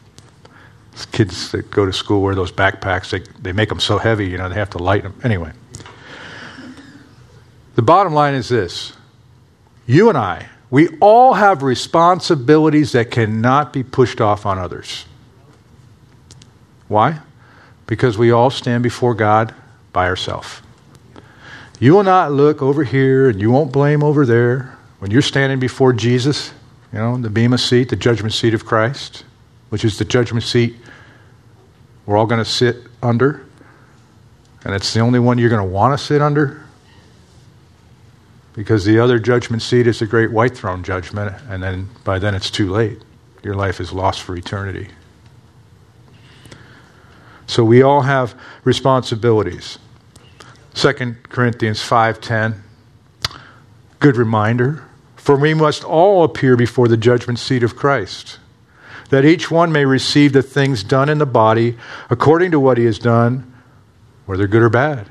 [1.13, 3.11] Kids that go to school wear those backpacks.
[3.11, 5.21] They, they make them so heavy, you know, they have to lighten them.
[5.23, 5.53] Anyway.
[7.77, 8.93] The bottom line is this
[9.87, 15.05] you and I, we all have responsibilities that cannot be pushed off on others.
[16.89, 17.21] Why?
[17.87, 19.55] Because we all stand before God
[19.93, 20.63] by ourselves.
[21.79, 24.77] You will not look over here and you won't blame over there.
[24.99, 26.53] When you're standing before Jesus,
[26.93, 29.23] you know, the Bema seat, the judgment seat of Christ,
[29.69, 30.75] which is the judgment seat
[32.05, 33.47] we're all going to sit under,
[34.65, 36.64] and it's the only one you're going to want to sit under.
[38.55, 42.35] Because the other judgment seat is the great white throne judgment, and then by then
[42.35, 43.03] it's too late.
[43.43, 44.89] Your life is lost for eternity.
[47.47, 49.79] So we all have responsibilities.
[50.75, 52.63] 2 Corinthians 5:10
[53.99, 54.85] Good reminder,
[55.17, 58.39] for we must all appear before the judgment seat of Christ,
[59.11, 61.77] that each one may receive the things done in the body
[62.11, 63.53] according to what he has done,
[64.27, 65.09] whether good or bad.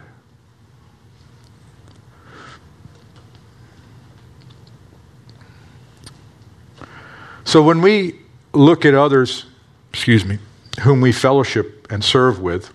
[7.53, 8.15] So when we
[8.53, 9.45] look at others,
[9.91, 10.39] excuse me,
[10.81, 12.73] whom we fellowship and serve with,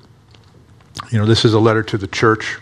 [1.10, 2.60] you know, this is a letter to the church.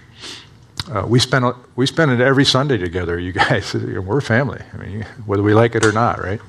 [0.91, 3.19] Uh, we spend we spend it every Sunday together.
[3.19, 4.63] You guys, we're family.
[4.73, 6.41] I mean, whether we like it or not, right?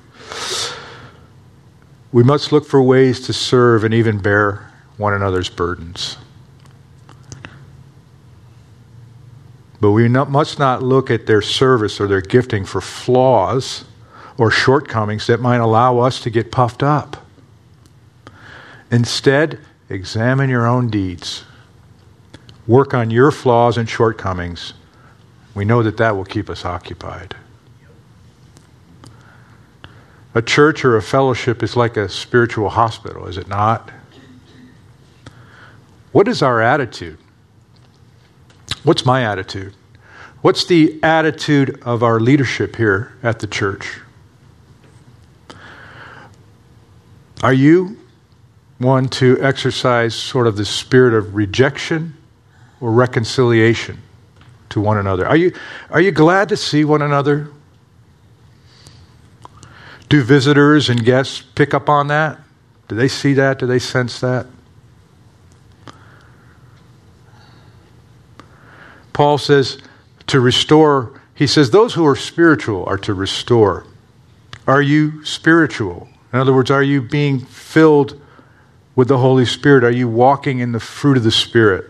[2.13, 6.15] We must look for ways to serve and even bear one another's burdens.
[9.82, 13.84] But we not, must not look at their service or their gifting for flaws
[14.38, 17.26] or shortcomings that might allow us to get puffed up.
[18.91, 21.43] Instead, examine your own deeds.
[22.67, 24.73] Work on your flaws and shortcomings.
[25.56, 27.36] We know that that will keep us occupied.
[30.36, 33.89] A church or a fellowship is like a spiritual hospital, is it not?
[36.12, 37.17] What is our attitude?
[38.84, 39.73] What's my attitude?
[40.41, 44.00] What's the attitude of our leadership here at the church?
[47.43, 47.97] Are you
[48.80, 52.15] one to exercise sort of the spirit of rejection
[52.82, 54.02] or reconciliation
[54.69, 55.28] to one another?
[55.28, 55.54] Are you,
[55.89, 57.50] are you glad to see one another?
[60.10, 62.39] Do visitors and guests pick up on that?
[62.88, 63.60] Do they see that?
[63.60, 64.47] Do they sense that?
[69.13, 69.80] Paul says
[70.28, 73.86] to restore, he says, those who are spiritual are to restore.
[74.65, 76.08] Are you spiritual?
[76.33, 78.19] In other words, are you being filled
[78.95, 79.83] with the Holy Spirit?
[79.83, 81.85] Are you walking in the fruit of the Spirit?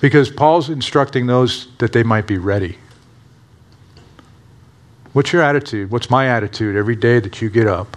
[0.00, 2.78] Because Paul's instructing those that they might be ready.
[5.12, 5.90] What's your attitude?
[5.90, 7.96] What's my attitude every day that you get up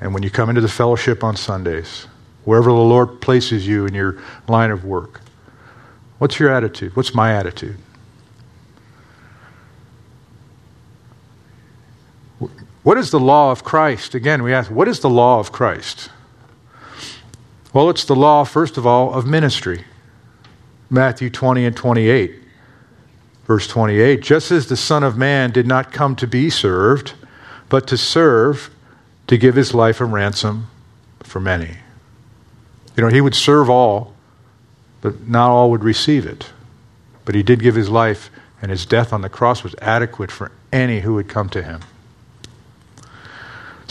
[0.00, 2.08] and when you come into the fellowship on Sundays,
[2.44, 5.20] wherever the Lord places you in your line of work?
[6.18, 6.96] What's your attitude?
[6.96, 7.76] What's my attitude?
[12.82, 14.14] What is the law of Christ?
[14.14, 16.10] Again, we ask, what is the law of Christ?
[17.72, 19.84] Well, it's the law, first of all, of ministry.
[20.90, 22.38] Matthew 20 and 28.
[23.46, 27.14] Verse 28 Just as the Son of Man did not come to be served,
[27.68, 28.70] but to serve,
[29.26, 30.68] to give his life a ransom
[31.20, 31.76] for many.
[32.96, 34.12] You know, he would serve all,
[35.00, 36.50] but not all would receive it.
[37.24, 40.52] But he did give his life, and his death on the cross was adequate for
[40.72, 41.80] any who would come to him.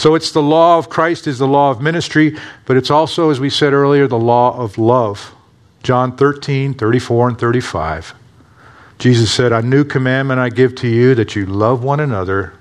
[0.02, 2.36] So it's the law of Christ is the law of ministry,
[2.66, 5.36] but it's also, as we said earlier, the law of love.
[5.84, 8.16] John 13, 34, and 35.
[8.98, 12.56] Jesus said, A new commandment I give to you that you love one another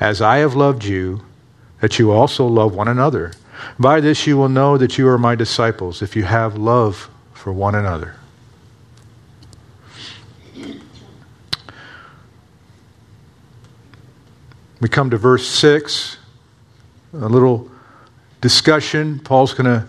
[0.00, 1.20] as I have loved you,
[1.82, 3.32] that you also love one another.
[3.78, 7.52] By this you will know that you are my disciples, if you have love for
[7.52, 8.14] one another.
[14.80, 16.23] We come to verse 6
[17.14, 17.70] a little
[18.40, 19.20] discussion.
[19.20, 19.86] Paul's going to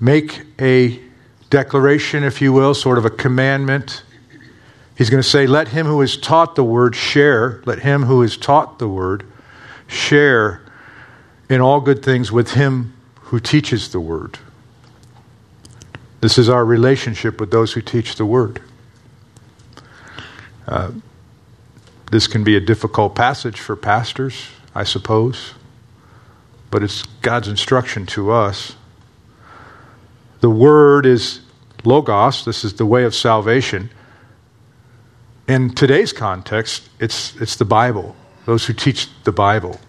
[0.00, 1.00] make a
[1.50, 4.02] declaration, if you will, sort of a commandment.
[4.96, 8.22] He's going to say, Let him who is taught the word share, let him who
[8.22, 9.24] is taught the word
[9.86, 10.60] share
[11.48, 14.38] in all good things with him who teaches the word.
[16.20, 18.60] This is our relationship with those who teach the word.
[20.66, 20.90] Uh,
[22.10, 25.54] this can be a difficult passage for pastors, I suppose
[26.70, 28.76] but it's God's instruction to us.
[30.40, 31.40] The Word is
[31.84, 33.90] Logos, this is the way of salvation.
[35.48, 38.14] In today's context, it's, it's the Bible,
[38.44, 39.80] those who teach the Bible.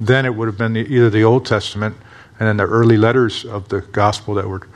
[0.00, 1.96] Then it would have been the, either the Old Testament
[2.38, 4.68] and then the early letters of the gospel that were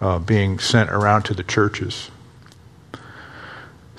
[0.00, 2.10] uh, being sent around to the churches.
[2.92, 3.00] It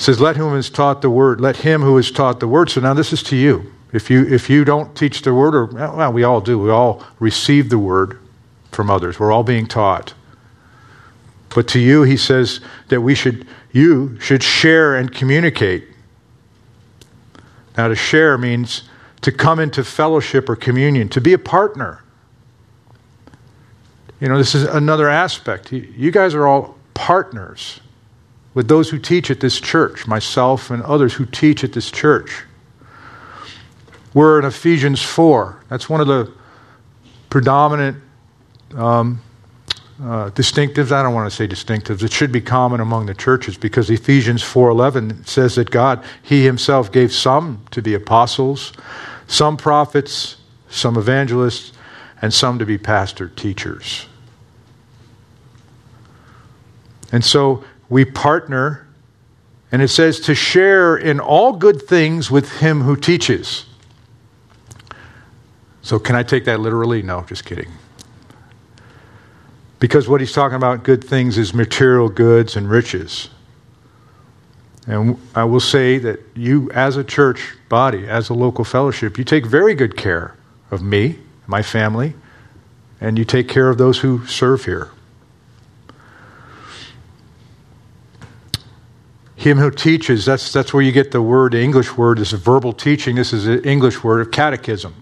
[0.01, 2.70] says, Let whom is taught the word, let him who is taught the word.
[2.70, 3.72] So now this is to you.
[3.94, 7.04] If you, if you don't teach the word, or well, we all do, we all
[7.20, 8.20] receive the word
[8.72, 9.20] from others.
[9.20, 10.14] We're all being taught.
[11.50, 12.60] But to you, he says
[12.90, 15.88] that we should, you should share and communicate.
[17.78, 18.84] Now, to share means
[19.22, 22.04] to come into fellowship or communion, to be a partner.
[24.20, 25.72] You know, this is another aspect.
[25.72, 27.80] You guys are all partners
[28.54, 32.44] with those who teach at this church, myself and others who teach at this church.
[34.14, 35.64] We're in Ephesians 4.
[35.70, 36.32] That's one of the
[37.30, 37.97] predominant
[38.76, 39.22] um,
[40.01, 40.91] uh, distinctives.
[40.91, 42.03] I don't want to say distinctives.
[42.03, 46.91] It should be common among the churches because Ephesians 4:11 says that God, He Himself,
[46.91, 48.74] gave some to be apostles,
[49.28, 50.38] some prophets,
[50.70, 51.74] some evangelists,
[52.22, 54.08] and some to be pastor teachers.
[57.12, 58.88] And so we partner,
[59.72, 63.66] and it says to share in all good things with him who teaches.
[65.88, 67.02] So, can I take that literally?
[67.02, 67.72] No, just kidding.
[69.80, 73.30] Because what he's talking about, good things, is material goods and riches.
[74.86, 79.24] And I will say that you, as a church body, as a local fellowship, you
[79.24, 80.36] take very good care
[80.72, 82.16] of me, my family,
[83.00, 84.90] and you take care of those who serve here.
[89.38, 92.38] Him who teaches, that's, that's where you get the word, the English word is a
[92.38, 93.16] verbal teaching.
[93.16, 94.94] This is an English word of catechism.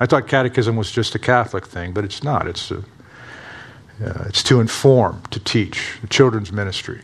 [0.00, 2.48] I thought catechism was just a Catholic thing, but it's not.
[2.48, 5.98] It's, a, uh, it's to inform, to teach.
[6.08, 7.02] Children's ministry,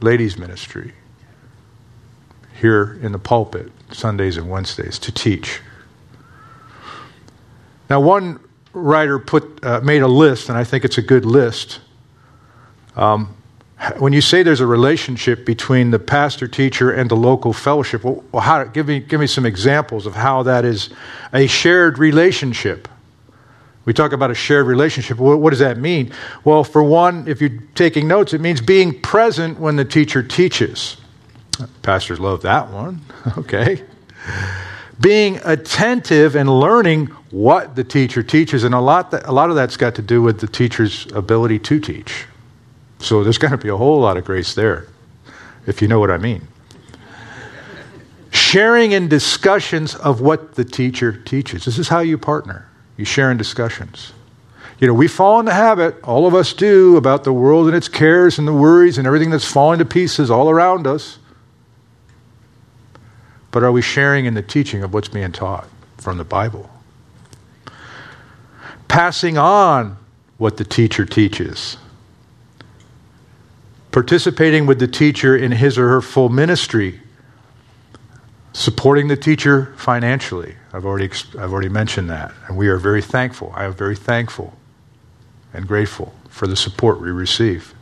[0.00, 0.94] ladies' ministry,
[2.54, 5.60] here in the pulpit, Sundays and Wednesdays, to teach.
[7.90, 8.40] Now, one
[8.72, 11.80] writer put, uh, made a list, and I think it's a good list.
[12.96, 13.36] Um,
[13.98, 18.22] when you say there's a relationship between the pastor teacher and the local fellowship, well,
[18.38, 20.90] how, give, me, give me some examples of how that is
[21.32, 22.88] a shared relationship.
[23.86, 25.16] We talk about a shared relationship.
[25.18, 26.12] What, what does that mean?
[26.44, 30.98] Well, for one, if you're taking notes, it means being present when the teacher teaches.
[31.80, 33.00] Pastors love that one.
[33.38, 33.82] okay.
[35.00, 39.56] Being attentive and learning what the teacher teaches, and a lot, that, a lot of
[39.56, 42.26] that's got to do with the teacher's ability to teach.
[43.00, 44.86] So there's going to be a whole lot of grace there,
[45.66, 46.46] if you know what I mean.
[48.30, 51.64] Sharing in discussions of what the teacher teaches.
[51.64, 52.68] This is how you partner.
[52.96, 54.12] You share in discussions.
[54.78, 57.76] You know, we fall in the habit, all of us do, about the world and
[57.76, 61.18] its cares and the worries and everything that's falling to pieces all around us.
[63.50, 66.70] But are we sharing in the teaching of what's being taught from the Bible?
[68.88, 69.96] Passing on
[70.38, 71.76] what the teacher teaches
[73.92, 77.00] participating with the teacher in his or her full ministry,
[78.52, 80.54] supporting the teacher financially.
[80.72, 83.52] I've already, I've already mentioned that, and we are very thankful.
[83.54, 84.54] I am very thankful
[85.52, 87.74] and grateful for the support we receive.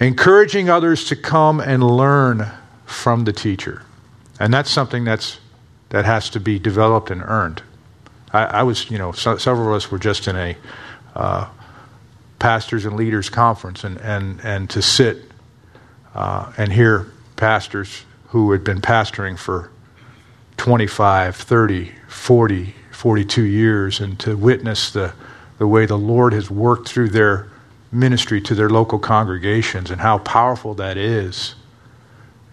[0.00, 2.50] Encouraging others to come and learn
[2.84, 3.82] from the teacher.
[4.40, 5.38] And that's something that's,
[5.90, 7.62] that has to be developed and earned.
[8.32, 10.56] I, I was, you know, so, several of us were just in a
[11.14, 11.48] uh,
[12.38, 15.30] pastors and leaders conference and, and, and to sit
[16.14, 19.70] uh, and hear pastors who had been pastoring for
[20.56, 25.12] 25, 30, 40, 42 years and to witness the,
[25.58, 27.50] the way the Lord has worked through their
[27.92, 31.54] ministry to their local congregations and how powerful that is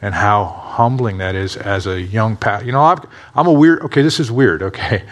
[0.01, 2.65] and how humbling that is as a young pastor.
[2.65, 2.99] You know, I'm,
[3.35, 5.03] I'm a weird, okay, this is weird, okay.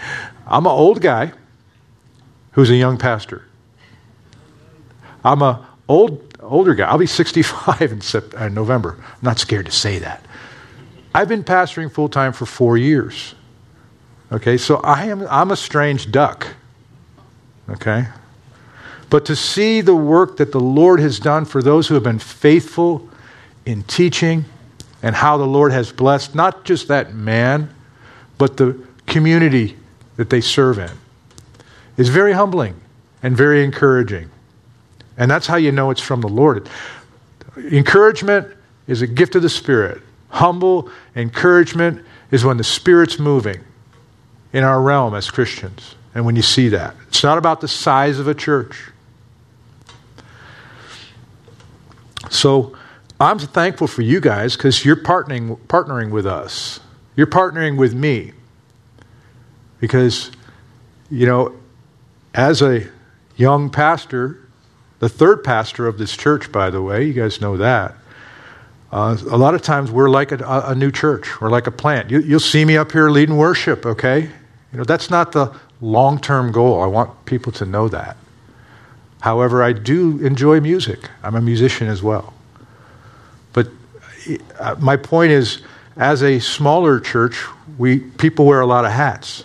[0.48, 1.32] I'm an old guy
[2.54, 3.46] who's a young pastor.
[5.24, 6.88] I'm a old older guy.
[6.88, 8.98] I'll be 65 in, in uh, November.
[9.00, 10.24] I'm not scared to say that.
[11.14, 13.36] I've been pastoring full time for four years.
[14.32, 16.48] Okay, so I am I'm a strange duck.
[17.70, 18.08] Okay?
[19.10, 22.20] But to see the work that the Lord has done for those who have been
[22.20, 23.10] faithful
[23.66, 24.46] in teaching
[25.02, 27.74] and how the Lord has blessed not just that man,
[28.38, 29.78] but the community
[30.18, 30.92] that they serve in
[31.98, 32.80] is very humbling
[33.24, 34.30] and very encouraging.
[35.20, 36.70] And that's how you know it's from the Lord.
[37.58, 38.48] Encouragement
[38.88, 40.02] is a gift of the Spirit.
[40.30, 43.60] Humble encouragement is when the Spirit's moving
[44.54, 45.96] in our realm as Christians.
[46.16, 48.92] And when you see that, it's not about the size of a church.
[52.30, 52.76] So
[53.20, 56.80] I'm thankful for you guys because you're partnering, partnering with us.
[57.16, 58.32] You're partnering with me.
[59.82, 60.32] Because,
[61.10, 61.56] you know,
[62.34, 62.88] as a
[63.36, 64.49] young pastor,
[65.00, 67.96] the third pastor of this church, by the way, you guys know that.
[68.92, 71.40] Uh, a lot of times we're like a, a, new church.
[71.40, 72.10] We're like a plant.
[72.10, 74.22] You, will see me up here leading worship, okay?
[74.22, 76.82] You know, that's not the long term goal.
[76.82, 78.18] I want people to know that.
[79.22, 81.10] However, I do enjoy music.
[81.24, 82.34] I'm a musician as well.
[83.54, 83.68] But
[84.58, 85.62] uh, my point is,
[85.96, 87.44] as a smaller church,
[87.78, 89.44] we, people wear a lot of hats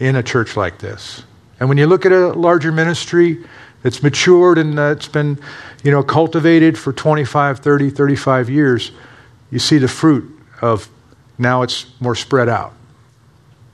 [0.00, 1.22] in a church like this.
[1.60, 3.38] And when you look at a larger ministry,
[3.84, 5.38] it's matured and uh, it's been,
[5.84, 8.90] you know, cultivated for 25, 30, 35 years,
[9.50, 10.30] you see the fruit
[10.62, 10.88] of
[11.38, 12.72] now it's more spread out.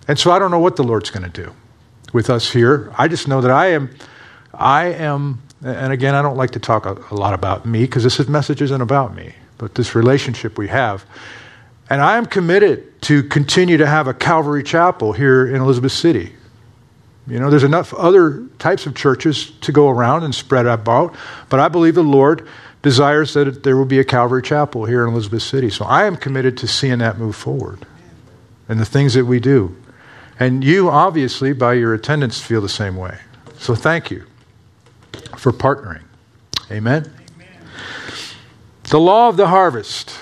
[0.09, 1.55] And so I don't know what the Lord's going to do
[2.13, 2.93] with us here.
[2.99, 3.95] I just know that I am,
[4.53, 8.03] I am, and again, I don't like to talk a, a lot about me because
[8.03, 11.07] this message isn't about me, but this relationship we have.
[11.89, 16.33] And I am committed to continue to have a Calvary Chapel here in Elizabeth City.
[17.31, 21.15] You know, there's enough other types of churches to go around and spread about,
[21.49, 22.47] but I believe the Lord
[22.83, 25.71] desires that there will be a Calvary Chapel here in Elizabeth City.
[25.71, 27.87] So I am committed to seeing that move forward
[28.69, 29.77] and the things that we do.
[30.41, 33.19] And you, obviously, by your attendance, feel the same way.
[33.59, 34.25] So thank you
[35.37, 36.03] for partnering.
[36.71, 37.13] Amen.
[37.35, 37.49] Amen.
[38.85, 40.19] The law of the harvest.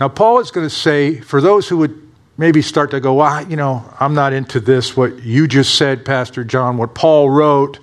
[0.00, 2.07] Now, Paul is going to say, for those who would
[2.38, 6.04] maybe start to go, well, you know, I'm not into this, what you just said,
[6.04, 7.80] Pastor John, what Paul wrote,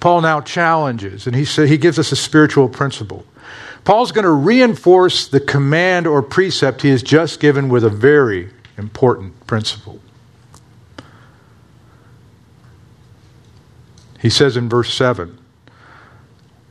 [0.00, 3.24] Paul now challenges, and he, said, he gives us a spiritual principle.
[3.84, 8.50] Paul's going to reinforce the command or precept he has just given with a very
[8.76, 10.00] important principle.
[14.20, 15.36] He says in verse 7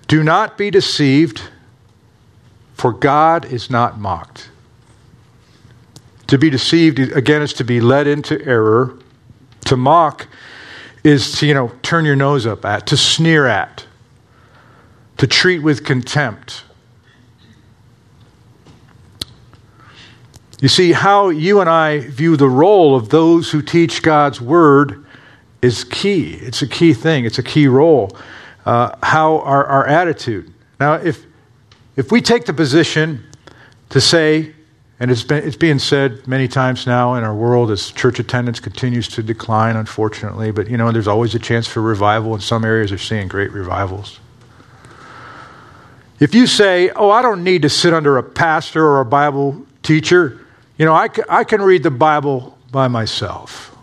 [0.08, 1.42] Do not be deceived,
[2.74, 4.51] for God is not mocked.
[6.32, 8.98] To be deceived, again, is to be led into error.
[9.66, 10.28] To mock
[11.04, 13.86] is to, you know, turn your nose up at, to sneer at,
[15.18, 16.64] to treat with contempt.
[20.62, 25.06] You see, how you and I view the role of those who teach God's word
[25.62, 26.36] is key.
[26.36, 28.16] It's a key thing, it's a key role.
[28.66, 30.54] Uh, how our, our attitude.
[30.80, 31.26] Now, if,
[31.98, 33.26] if we take the position
[33.90, 34.54] to say,
[35.02, 38.60] and it's, been, it's being said many times now in our world as church attendance
[38.60, 42.36] continues to decline, unfortunately, but you know, there's always a chance for revival.
[42.36, 44.20] In some areas, they're seeing great revivals.
[46.20, 49.66] If you say, Oh, I don't need to sit under a pastor or a Bible
[49.82, 50.40] teacher,
[50.78, 53.76] you know, I, I can read the Bible by myself.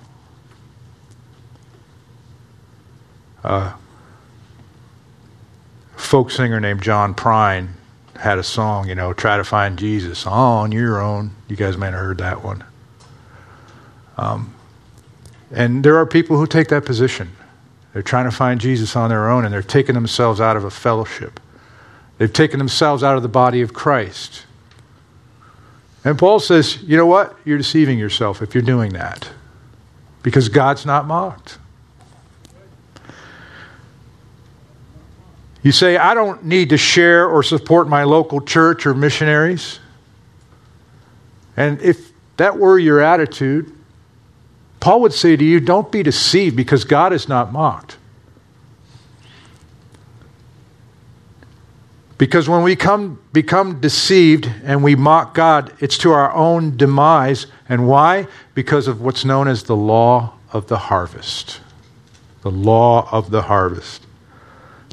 [3.42, 3.72] Uh,
[5.96, 7.70] a folk singer named John Prine
[8.18, 11.30] had a song, you know, try to find Jesus on your own.
[11.46, 12.64] You guys may have heard that one.
[14.16, 14.54] Um,
[15.52, 17.30] and there are people who take that position.
[17.92, 20.70] They're trying to find Jesus on their own, and they're taking themselves out of a
[20.70, 21.40] fellowship.
[22.18, 24.44] They've taken themselves out of the body of Christ.
[26.04, 27.36] And Paul says, you know what?
[27.44, 29.30] You're deceiving yourself if you're doing that.
[30.22, 31.58] Because God's not mocked.
[35.62, 39.80] You say, I don't need to share or support my local church or missionaries.
[41.56, 43.74] And if that were your attitude,
[44.80, 47.96] Paul would say to you, don't be deceived because God is not mocked.
[52.16, 57.46] Because when we come, become deceived and we mock God, it's to our own demise.
[57.68, 58.26] And why?
[58.54, 61.60] Because of what's known as the law of the harvest.
[62.42, 64.04] The law of the harvest.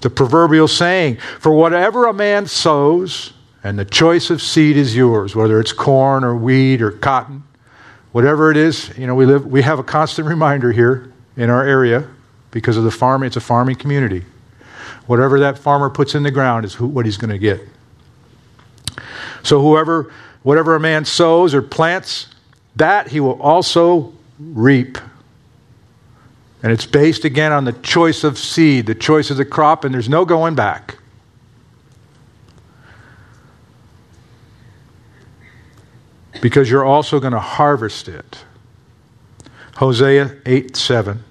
[0.05, 3.33] The proverbial saying, for whatever a man sows,
[3.63, 7.41] and the choice of seed is yours, whether it's corn or wheat or cotton,
[8.11, 11.65] whatever it is, you know, we live we have a constant reminder here in our
[11.65, 12.07] area
[12.51, 14.23] because of the farming, it's a farming community.
[15.07, 17.61] Whatever that farmer puts in the ground is who, what he's going to get.
[19.41, 22.27] So whoever whatever a man sows or plants,
[22.75, 24.99] that he will also reap.
[26.63, 29.93] And it's based again on the choice of seed, the choice of the crop, and
[29.93, 30.97] there's no going back.
[36.41, 38.43] Because you're also going to harvest it.
[39.77, 41.23] Hosea 8 7,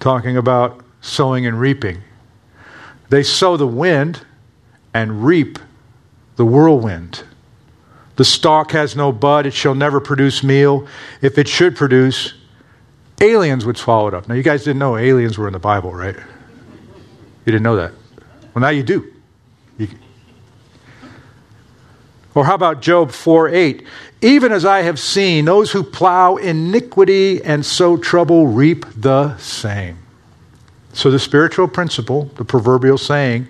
[0.00, 2.02] talking about sowing and reaping.
[3.10, 4.24] They sow the wind
[4.92, 5.58] and reap
[6.36, 7.22] the whirlwind.
[8.16, 10.86] The stalk has no bud, it shall never produce meal.
[11.22, 12.34] If it should produce,
[13.20, 14.28] aliens would swallow it up.
[14.28, 16.16] Now, you guys didn't know aliens were in the Bible, right?
[16.16, 17.92] You didn't know that.
[18.54, 19.12] Well, now you do.
[19.78, 19.88] You...
[22.34, 23.86] Or how about Job 4 8?
[24.22, 29.98] Even as I have seen, those who plow iniquity and sow trouble reap the same.
[30.92, 33.46] So, the spiritual principle, the proverbial saying,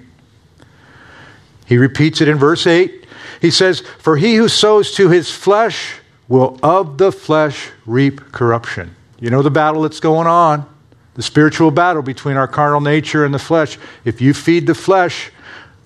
[1.66, 3.06] he repeats it in verse 8.
[3.40, 5.94] He says, For he who sows to his flesh
[6.28, 8.94] will of the flesh reap corruption.
[9.20, 10.66] You know the battle that's going on,
[11.14, 13.78] the spiritual battle between our carnal nature and the flesh.
[14.04, 15.30] If you feed the flesh,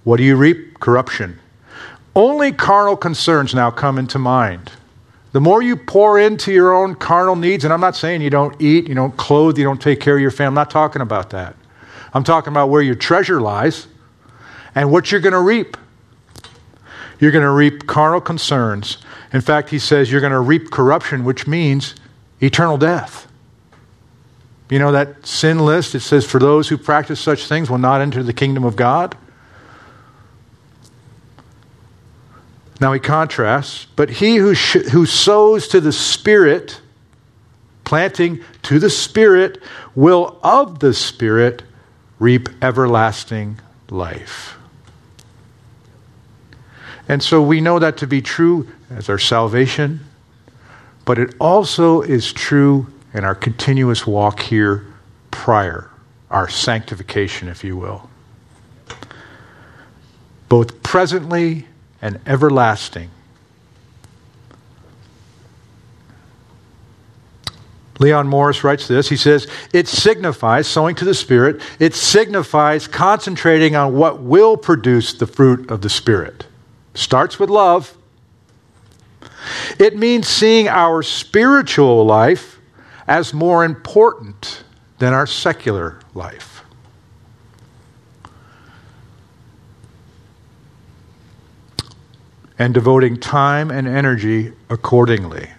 [0.04, 0.78] what do you reap?
[0.80, 1.38] Corruption.
[2.14, 4.70] Only carnal concerns now come into mind.
[5.32, 8.54] The more you pour into your own carnal needs, and I'm not saying you don't
[8.62, 11.30] eat, you don't clothe, you don't take care of your family, I'm not talking about
[11.30, 11.56] that.
[12.12, 13.88] I'm talking about where your treasure lies
[14.76, 15.76] and what you're going to reap.
[17.18, 18.98] You're going to reap carnal concerns.
[19.32, 21.96] In fact, he says you're going to reap corruption, which means
[22.40, 23.28] eternal death.
[24.70, 25.94] You know that sin list?
[25.94, 29.16] It says, For those who practice such things will not enter the kingdom of God.
[32.80, 36.80] Now he contrasts, but he who, sh- who sows to the Spirit,
[37.84, 39.62] planting to the Spirit,
[39.94, 41.62] will of the Spirit
[42.18, 43.60] reap everlasting
[43.90, 44.56] life.
[47.08, 50.00] And so we know that to be true as our salvation,
[51.04, 54.86] but it also is true in our continuous walk here
[55.30, 55.90] prior,
[56.30, 58.08] our sanctification, if you will.
[60.48, 61.66] Both presently
[62.00, 63.10] and everlasting.
[68.00, 69.08] Leon Morris writes this.
[69.08, 75.14] He says, It signifies, sowing to the Spirit, it signifies concentrating on what will produce
[75.14, 76.46] the fruit of the Spirit.
[76.94, 77.96] Starts with love.
[79.78, 82.60] It means seeing our spiritual life
[83.06, 84.64] as more important
[84.98, 86.62] than our secular life.
[92.58, 95.50] And devoting time and energy accordingly.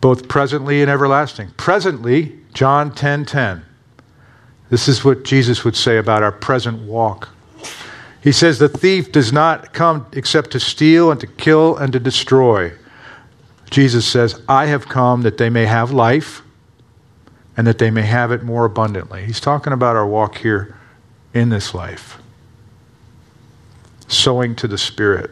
[0.00, 1.52] Both presently and everlasting.
[1.56, 3.24] Presently, John 10:10.
[3.24, 3.71] 10, 10.
[4.72, 7.28] This is what Jesus would say about our present walk.
[8.22, 12.00] He says, The thief does not come except to steal and to kill and to
[12.00, 12.72] destroy.
[13.68, 16.40] Jesus says, I have come that they may have life
[17.54, 19.26] and that they may have it more abundantly.
[19.26, 20.74] He's talking about our walk here
[21.34, 22.16] in this life,
[24.08, 25.30] sowing to the Spirit.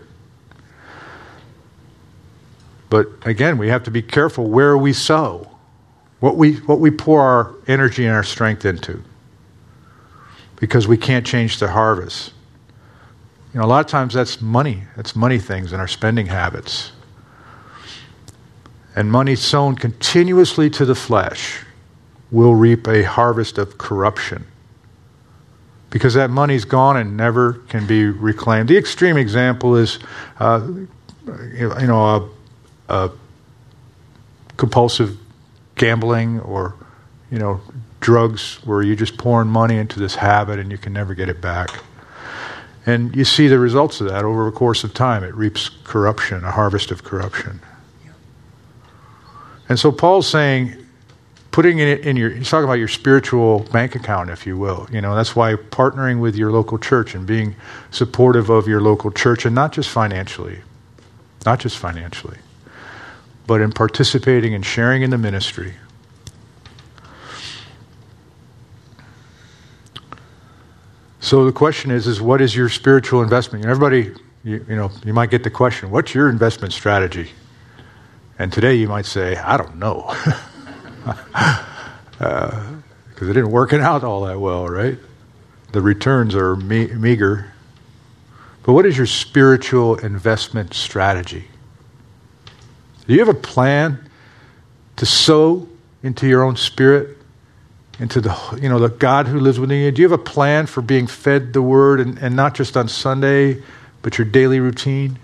[2.90, 5.48] But again, we have to be careful where we sow,
[6.18, 9.02] what we, what we pour our energy and our strength into
[10.60, 12.32] because we can't change the harvest.
[13.52, 14.84] You know, a lot of times that's money.
[14.94, 16.92] That's money things and our spending habits.
[18.94, 21.64] And money sown continuously to the flesh
[22.30, 24.44] will reap a harvest of corruption.
[25.88, 28.68] Because that money's gone and never can be reclaimed.
[28.68, 29.98] The extreme example is,
[30.38, 30.64] uh,
[31.26, 32.30] you know,
[32.88, 33.10] a, a
[34.56, 35.16] compulsive
[35.74, 36.74] gambling or,
[37.32, 37.60] you know,
[38.00, 41.40] drugs where you're just pouring money into this habit and you can never get it
[41.40, 41.70] back.
[42.86, 45.22] And you see the results of that over a course of time.
[45.22, 47.60] It reaps corruption, a harvest of corruption.
[49.68, 50.74] And so Paul's saying,
[51.50, 54.88] putting it in your, he's talking about your spiritual bank account, if you will.
[54.90, 57.54] You know, that's why partnering with your local church and being
[57.90, 60.60] supportive of your local church, and not just financially,
[61.44, 62.38] not just financially,
[63.46, 65.74] but in participating and sharing in the ministry
[71.20, 73.66] So the question is, is what is your spiritual investment?
[73.66, 74.10] Everybody,
[74.42, 77.30] you, you, know, you might get the question, what's your investment strategy?
[78.38, 80.10] And today you might say, I don't know.
[81.04, 81.60] Because
[82.20, 82.74] uh,
[83.20, 84.96] it didn't work out all that well, right?
[85.72, 87.52] The returns are me- meager.
[88.62, 91.48] But what is your spiritual investment strategy?
[93.06, 94.08] Do you have a plan
[94.96, 95.68] to sow
[96.02, 97.18] into your own spirit?
[98.00, 99.92] Into the you know the God who lives within you?
[99.92, 102.88] Do you have a plan for being fed the Word and, and not just on
[102.88, 103.62] Sunday,
[104.02, 105.18] but your daily routine,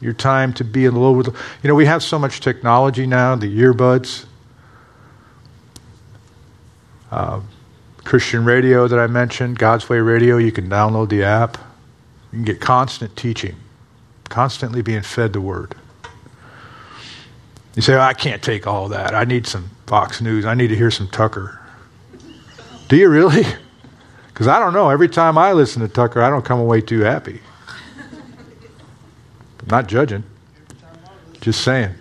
[0.00, 1.26] your time to be in the Lord?
[1.26, 4.26] You know, we have so much technology now, the earbuds,
[7.10, 7.40] uh,
[8.04, 10.36] Christian radio that I mentioned, God's Way Radio.
[10.36, 11.58] You can download the app.
[12.32, 13.56] You can get constant teaching,
[14.28, 15.74] constantly being fed the Word.
[17.74, 19.14] You say, oh, I can't take all that.
[19.14, 20.44] I need some Fox News.
[20.44, 21.59] I need to hear some Tucker.
[22.90, 23.44] Do you really?
[24.28, 24.88] Because I don't know.
[24.88, 27.42] Every time I listen to Tucker, I don't come away too happy.
[29.66, 30.24] not judging,
[31.42, 31.94] just saying.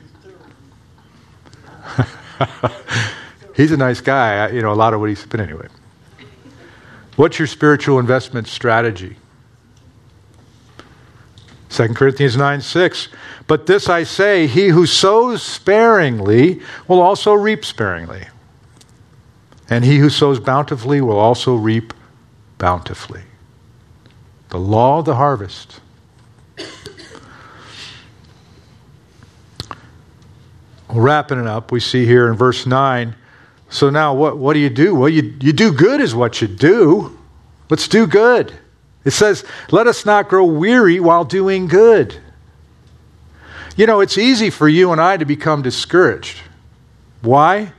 [3.58, 4.46] he's a nice guy.
[4.46, 5.26] I, you know, a lot of what he's.
[5.26, 5.68] But anyway,
[7.18, 9.18] what's your spiritual investment strategy?
[11.72, 13.10] 2 Corinthians 9 6.
[13.48, 18.28] But this I say, he who sows sparingly will also reap sparingly.
[19.70, 21.94] And he who sows bountifully will also reap
[22.58, 23.22] bountifully.
[24.50, 25.80] The law of the harvest.
[30.90, 33.16] Wrapping it up, we see here in verse 9.
[33.70, 34.96] So now what, what do you do?
[34.96, 37.16] Well, you, you do good, is what you do.
[37.70, 38.52] Let's do good.
[39.06, 42.18] It says, Let us not grow weary while doing good.
[43.76, 46.42] You know, it's easy for you and I to become discouraged.
[47.22, 47.72] Why?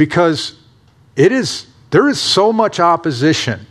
[0.00, 0.54] Because
[1.14, 3.66] it is there is so much opposition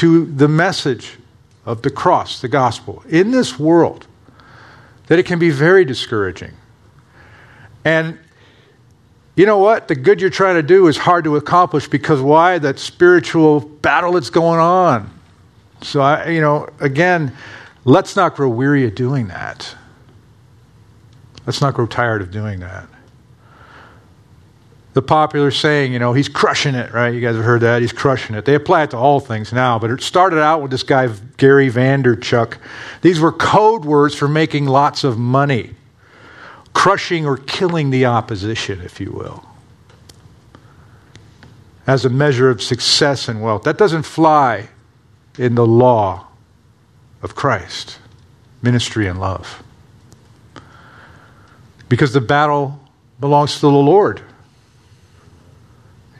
[0.00, 1.18] to the message
[1.66, 4.06] of the cross, the gospel, in this world
[5.08, 6.52] that it can be very discouraging.
[7.84, 8.18] And
[9.36, 9.88] you know what?
[9.88, 12.58] The good you're trying to do is hard to accomplish because why?
[12.58, 15.10] That spiritual battle that's going on.
[15.82, 17.36] So, I, you know, again,
[17.84, 19.76] let's not grow weary of doing that.
[21.44, 22.88] Let's not grow tired of doing that
[24.94, 27.14] the popular saying, you know, he's crushing it, right?
[27.14, 27.80] You guys have heard that.
[27.80, 28.44] He's crushing it.
[28.44, 31.70] They apply it to all things now, but it started out with this guy, Gary
[31.70, 32.58] Vaynerchuk.
[33.00, 35.74] These were code words for making lots of money,
[36.74, 39.44] crushing or killing the opposition, if you will,
[41.86, 43.62] as a measure of success and wealth.
[43.62, 44.68] That doesn't fly
[45.38, 46.26] in the law
[47.22, 47.98] of Christ,
[48.60, 49.62] ministry and love.
[51.88, 52.78] Because the battle
[53.20, 54.20] belongs to the Lord.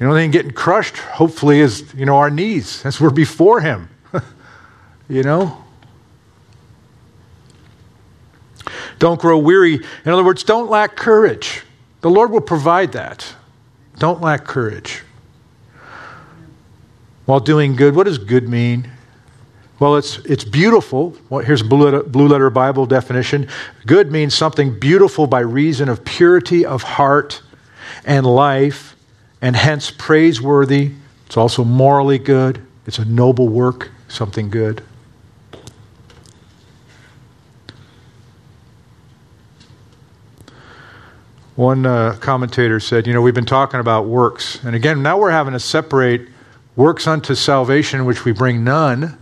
[0.03, 2.85] The only thing getting crushed, hopefully, is you know our knees.
[2.85, 3.89] As we're before Him.
[5.09, 5.63] you know.
[8.99, 9.75] Don't grow weary.
[9.75, 11.63] In other words, don't lack courage.
[12.01, 13.33] The Lord will provide that.
[14.01, 15.05] Don't lack courage.
[17.27, 18.91] While doing good, what does good mean?
[19.79, 21.17] Well, it's, it's beautiful.
[21.31, 23.47] Well, here's a blue letter, blue letter Bible definition.
[23.87, 27.41] Good means something beautiful by reason of purity of heart
[28.05, 28.92] and life
[29.43, 30.93] and hence praiseworthy.
[31.27, 32.65] It's also morally good.
[32.87, 34.83] It's a noble work, something good.
[41.57, 44.63] One uh, commentator said, You know, we've been talking about works.
[44.65, 46.29] And again, now we're having to separate
[46.77, 49.19] works unto salvation, which we bring none,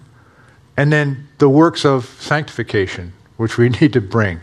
[0.76, 4.38] and then the works of sanctification, which we need to bring.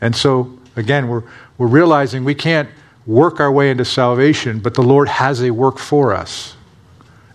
[0.00, 1.24] And so, again, we're,
[1.58, 2.70] we're realizing we can't
[3.08, 6.54] work our way into salvation, but the Lord has a work for us.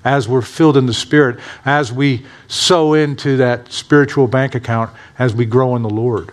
[0.05, 5.33] As we're filled in the Spirit, as we sow into that spiritual bank account, as
[5.33, 6.31] we grow in the Lord.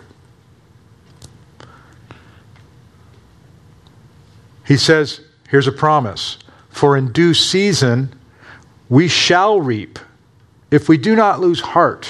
[4.67, 6.37] He says, here's a promise
[6.69, 8.13] For in due season
[8.89, 9.97] we shall reap
[10.69, 12.07] if we do not lose heart.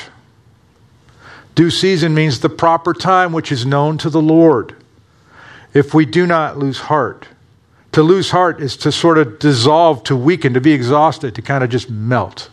[1.56, 4.76] Due season means the proper time which is known to the Lord
[5.74, 7.28] if we do not lose heart.
[7.94, 11.64] To lose heart is to sort of dissolve, to weaken, to be exhausted, to kind
[11.64, 12.50] of just melt.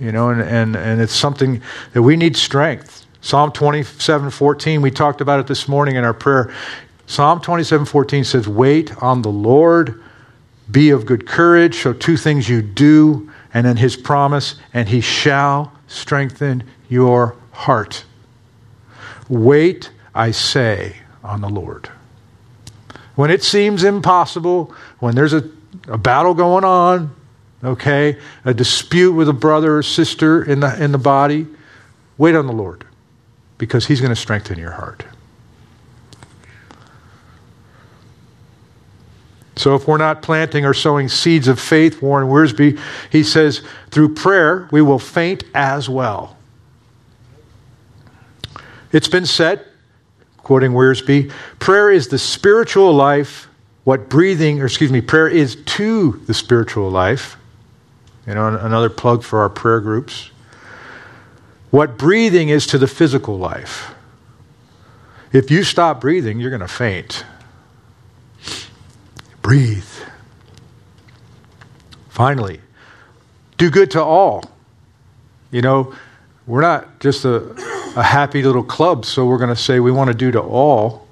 [0.00, 1.62] You know, and, and, and it's something
[1.92, 3.06] that we need strength.
[3.20, 6.52] Psalm 27 14, we talked about it this morning in our prayer.
[7.06, 10.02] Psalm 27 14 says, Wait on the Lord,
[10.68, 11.76] be of good courage.
[11.78, 18.04] So, two things you do, and then his promise, and he shall strengthen your heart.
[19.28, 21.88] Wait, I say, on the Lord
[23.14, 25.48] when it seems impossible, when there's a,
[25.88, 27.14] a battle going on,
[27.62, 31.46] okay, a dispute with a brother or sister in the, in the body,
[32.18, 32.84] wait on the Lord
[33.58, 35.04] because He's going to strengthen your heart.
[39.54, 44.14] So, if we're not planting or sowing seeds of faith, Warren Wiersbe, he says, through
[44.14, 46.38] prayer, we will faint as well.
[48.92, 49.64] It's been said
[50.42, 53.48] quoting Wiersbe, prayer is the spiritual life,
[53.84, 57.36] what breathing, or excuse me, prayer is to the spiritual life.
[58.26, 60.30] You know, another plug for our prayer groups.
[61.70, 63.94] What breathing is to the physical life.
[65.32, 67.24] If you stop breathing, you're going to faint.
[69.40, 69.84] Breathe.
[72.08, 72.60] Finally,
[73.56, 74.44] do good to all.
[75.50, 75.94] You know,
[76.46, 77.54] we're not just a,
[77.94, 81.06] a happy little club, so we're going to say we want to do to all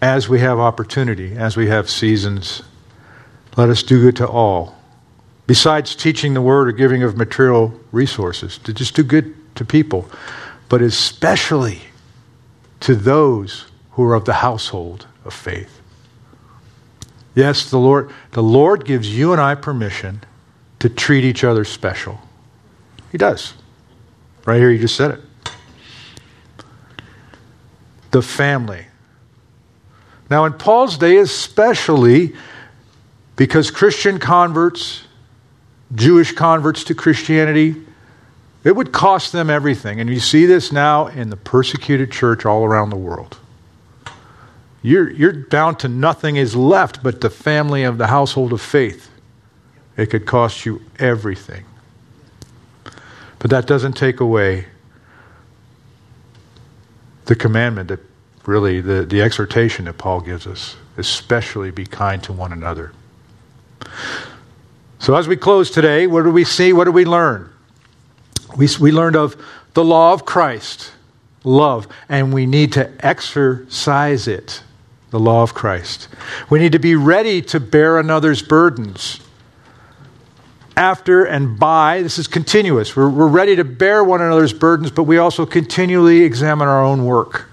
[0.00, 2.62] as we have opportunity, as we have seasons.
[3.56, 4.78] Let us do good to all.
[5.46, 10.08] Besides teaching the word or giving of material resources, to just do good to people,
[10.68, 11.80] but especially
[12.80, 15.80] to those who are of the household of faith.
[17.34, 20.22] Yes, the Lord, the Lord gives you and I permission
[20.78, 22.20] to treat each other special.
[23.12, 23.54] He does.
[24.50, 25.20] Right here, you just said it.
[28.10, 28.84] The family.
[30.28, 32.34] Now, in Paul's day, especially
[33.36, 35.04] because Christian converts,
[35.94, 37.76] Jewish converts to Christianity,
[38.64, 40.00] it would cost them everything.
[40.00, 43.38] And you see this now in the persecuted church all around the world.
[44.82, 49.12] You're, you're down to nothing is left but the family of the household of faith.
[49.96, 51.66] It could cost you everything.
[53.40, 54.66] But that doesn't take away
[57.24, 58.00] the commandment that
[58.46, 62.92] really the, the exhortation that Paul gives us, especially be kind to one another.
[64.98, 66.72] So, as we close today, what do we see?
[66.72, 67.50] What do we learn?
[68.56, 70.92] We, we learned of the law of Christ,
[71.42, 74.62] love, and we need to exercise it,
[75.10, 76.08] the law of Christ.
[76.50, 79.20] We need to be ready to bear another's burdens.
[80.76, 82.96] After and by, this is continuous.
[82.96, 87.04] We're, we're ready to bear one another's burdens, but we also continually examine our own
[87.04, 87.48] work.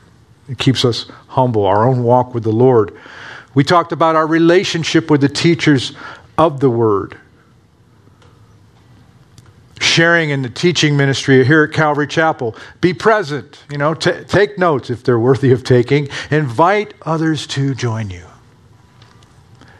[0.47, 2.97] It keeps us humble, our own walk with the Lord.
[3.53, 5.93] We talked about our relationship with the teachers
[6.37, 7.17] of the Word
[9.79, 12.55] sharing in the teaching ministry here at Calvary Chapel.
[12.81, 16.07] Be present, you know, t- take notes if they're worthy of taking.
[16.29, 18.25] Invite others to join you.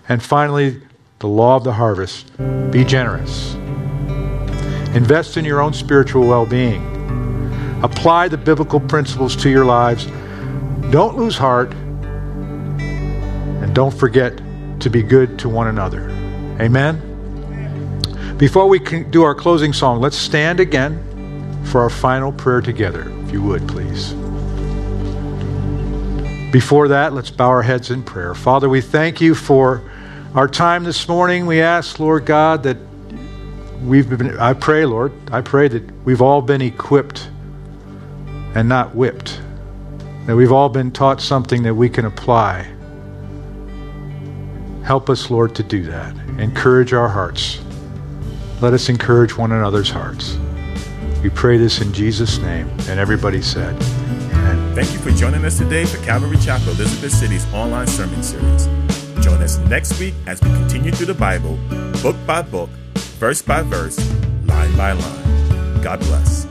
[0.10, 0.82] And finally,
[1.20, 2.32] the law of the harvest
[2.72, 3.56] be generous.
[4.96, 6.84] Invest in your own spiritual well being.
[7.84, 10.06] Apply the biblical principles to your lives.
[10.92, 11.74] Don't lose heart.
[11.74, 14.38] And don't forget
[14.80, 16.10] to be good to one another.
[16.60, 17.04] Amen.
[18.38, 21.04] Before we do our closing song, let's stand again
[21.66, 24.14] for our final prayer together, if you would, please.
[26.52, 28.34] Before that, let's bow our heads in prayer.
[28.34, 29.82] Father, we thank you for
[30.36, 31.46] our time this morning.
[31.46, 32.78] We ask, Lord God, that
[33.82, 37.30] we've been, I pray, Lord, I pray that we've all been equipped
[38.56, 39.42] and not whipped,
[40.26, 42.68] that we've all been taught something that we can apply.
[44.84, 46.16] Help us, Lord, to do that.
[46.40, 47.60] Encourage our hearts.
[48.62, 50.38] Let us encourage one another's hearts.
[51.22, 52.70] We pray this in Jesus' name.
[52.88, 53.76] And everybody said.
[54.74, 58.87] Thank you for joining us today for Calvary Chapel, Elizabeth City's online sermon series.
[59.28, 61.60] Join us next week as we continue through the Bible,
[62.02, 62.70] book by book,
[63.20, 64.00] verse by verse,
[64.46, 65.82] line by line.
[65.82, 66.47] God bless.